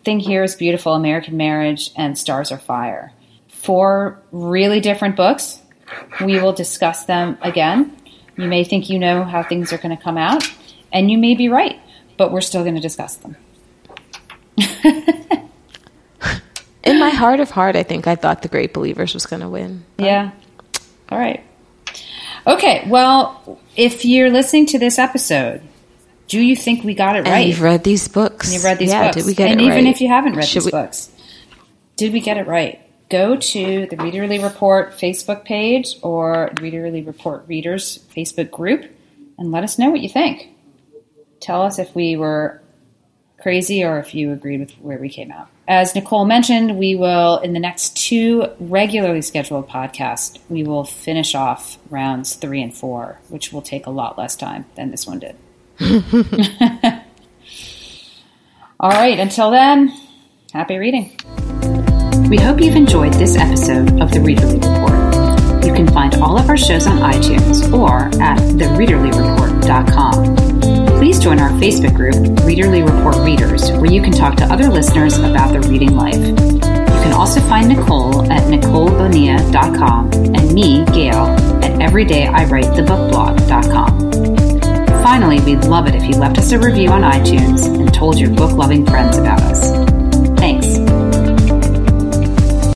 Everything 0.04 0.20
here 0.20 0.42
is 0.42 0.54
beautiful. 0.54 0.92
American 0.92 1.38
Marriage 1.38 1.90
and 1.96 2.18
Stars 2.18 2.52
Are 2.52 2.58
Fire. 2.58 3.10
Four 3.48 4.20
really 4.32 4.78
different 4.78 5.16
books. 5.16 5.62
We 6.22 6.38
will 6.38 6.52
discuss 6.52 7.06
them 7.06 7.38
again. 7.40 7.96
You 8.36 8.46
may 8.46 8.64
think 8.64 8.90
you 8.90 8.98
know 8.98 9.24
how 9.24 9.42
things 9.42 9.72
are 9.72 9.78
going 9.78 9.96
to 9.96 10.02
come 10.02 10.18
out, 10.18 10.44
and 10.92 11.10
you 11.10 11.16
may 11.16 11.34
be 11.34 11.48
right, 11.48 11.80
but 12.18 12.32
we're 12.32 12.42
still 12.42 12.62
going 12.64 12.74
to 12.74 12.82
discuss 12.82 13.16
them. 13.16 13.34
In 16.84 17.00
my 17.00 17.08
heart 17.08 17.40
of 17.40 17.48
heart, 17.48 17.74
I 17.74 17.82
think 17.82 18.06
I 18.06 18.14
thought 18.14 18.42
the 18.42 18.48
Great 18.48 18.74
Believers 18.74 19.14
was 19.14 19.24
going 19.24 19.40
to 19.40 19.48
win. 19.48 19.86
Yeah. 19.96 20.32
All 21.08 21.18
right. 21.18 21.42
Okay, 22.46 22.84
well, 22.90 23.58
if 23.74 24.04
you're 24.04 24.28
listening 24.28 24.66
to 24.66 24.78
this 24.78 24.98
episode, 24.98 25.62
do 26.28 26.40
you 26.40 26.56
think 26.56 26.84
we 26.84 26.94
got 26.94 27.16
it 27.16 27.20
And 27.20 27.28
right? 27.28 27.46
you've 27.46 27.60
read 27.60 27.84
these 27.84 28.08
books. 28.08 28.52
You've 28.52 28.64
read 28.64 28.78
these 28.78 28.90
yeah, 28.90 29.04
books. 29.04 29.16
Did 29.16 29.26
we 29.26 29.34
get 29.34 29.50
and 29.50 29.60
it 29.60 29.64
even 29.64 29.84
right? 29.84 29.94
if 29.94 30.00
you 30.00 30.08
haven't 30.08 30.34
read 30.36 30.46
Should 30.46 30.62
these 30.62 30.66
we- 30.66 30.70
books, 30.72 31.10
did 31.96 32.12
we 32.12 32.20
get 32.20 32.36
it 32.38 32.46
right? 32.46 32.80
Go 33.10 33.36
to 33.36 33.86
the 33.86 33.96
Readerly 33.96 34.42
Report 34.42 34.92
Facebook 34.92 35.44
page 35.44 35.96
or 36.02 36.50
Readerly 36.54 37.06
Report 37.06 37.44
Readers 37.46 37.98
Facebook 38.16 38.50
group 38.50 38.90
and 39.38 39.52
let 39.52 39.62
us 39.62 39.78
know 39.78 39.90
what 39.90 40.00
you 40.00 40.08
think. 40.08 40.48
Tell 41.40 41.62
us 41.62 41.78
if 41.78 41.94
we 41.94 42.16
were 42.16 42.62
crazy 43.40 43.84
or 43.84 43.98
if 43.98 44.14
you 44.14 44.32
agreed 44.32 44.60
with 44.60 44.70
where 44.80 44.96
we 44.98 45.10
came 45.10 45.30
out. 45.30 45.48
As 45.68 45.94
Nicole 45.94 46.24
mentioned, 46.24 46.78
we 46.78 46.94
will, 46.94 47.38
in 47.38 47.52
the 47.52 47.60
next 47.60 47.94
two 47.96 48.48
regularly 48.58 49.20
scheduled 49.22 49.68
podcasts, 49.68 50.38
we 50.48 50.62
will 50.64 50.84
finish 50.84 51.34
off 51.34 51.78
rounds 51.90 52.34
three 52.34 52.62
and 52.62 52.74
four, 52.74 53.20
which 53.28 53.52
will 53.52 53.62
take 53.62 53.86
a 53.86 53.90
lot 53.90 54.16
less 54.16 54.34
time 54.34 54.64
than 54.76 54.90
this 54.90 55.06
one 55.06 55.18
did. 55.18 55.36
All 58.80 58.90
right, 58.90 59.18
until 59.18 59.50
then, 59.50 59.92
happy 60.52 60.76
reading. 60.76 61.16
We 62.28 62.36
hope 62.38 62.60
you've 62.60 62.76
enjoyed 62.76 63.14
this 63.14 63.36
episode 63.36 64.00
of 64.00 64.12
the 64.12 64.20
Readerly 64.20 64.62
Report. 64.62 65.64
You 65.64 65.72
can 65.72 65.88
find 65.88 66.14
all 66.16 66.36
of 66.38 66.48
our 66.48 66.56
shows 66.56 66.86
on 66.86 66.98
iTunes 66.98 67.72
or 67.72 68.02
at 68.22 68.38
thereaderlyreport.com. 68.38 70.36
Please 70.98 71.18
join 71.18 71.40
our 71.40 71.50
Facebook 71.50 71.94
group, 71.94 72.14
Readerly 72.44 72.84
Report 72.86 73.16
Readers, 73.24 73.72
where 73.72 73.90
you 73.90 74.00
can 74.02 74.12
talk 74.12 74.36
to 74.36 74.44
other 74.44 74.68
listeners 74.68 75.18
about 75.18 75.50
their 75.52 75.62
reading 75.62 75.96
life. 75.96 76.14
You 76.14 76.36
can 77.02 77.12
also 77.12 77.40
find 77.40 77.68
Nicole 77.68 78.30
at 78.30 78.42
nicolebonia.com 78.44 80.12
and 80.12 80.52
me, 80.54 80.84
Gayle, 80.86 81.26
at 81.64 81.72
EverydayIWriteTheBookBlog.com. 81.80 84.13
Finally, 85.04 85.38
we'd 85.40 85.66
love 85.66 85.86
it 85.86 85.94
if 85.94 86.02
you 86.04 86.12
left 86.12 86.38
us 86.38 86.52
a 86.52 86.58
review 86.58 86.88
on 86.88 87.02
iTunes 87.02 87.66
and 87.66 87.92
told 87.92 88.18
your 88.18 88.30
book 88.30 88.52
loving 88.52 88.86
friends 88.86 89.18
about 89.18 89.38
us. 89.42 89.83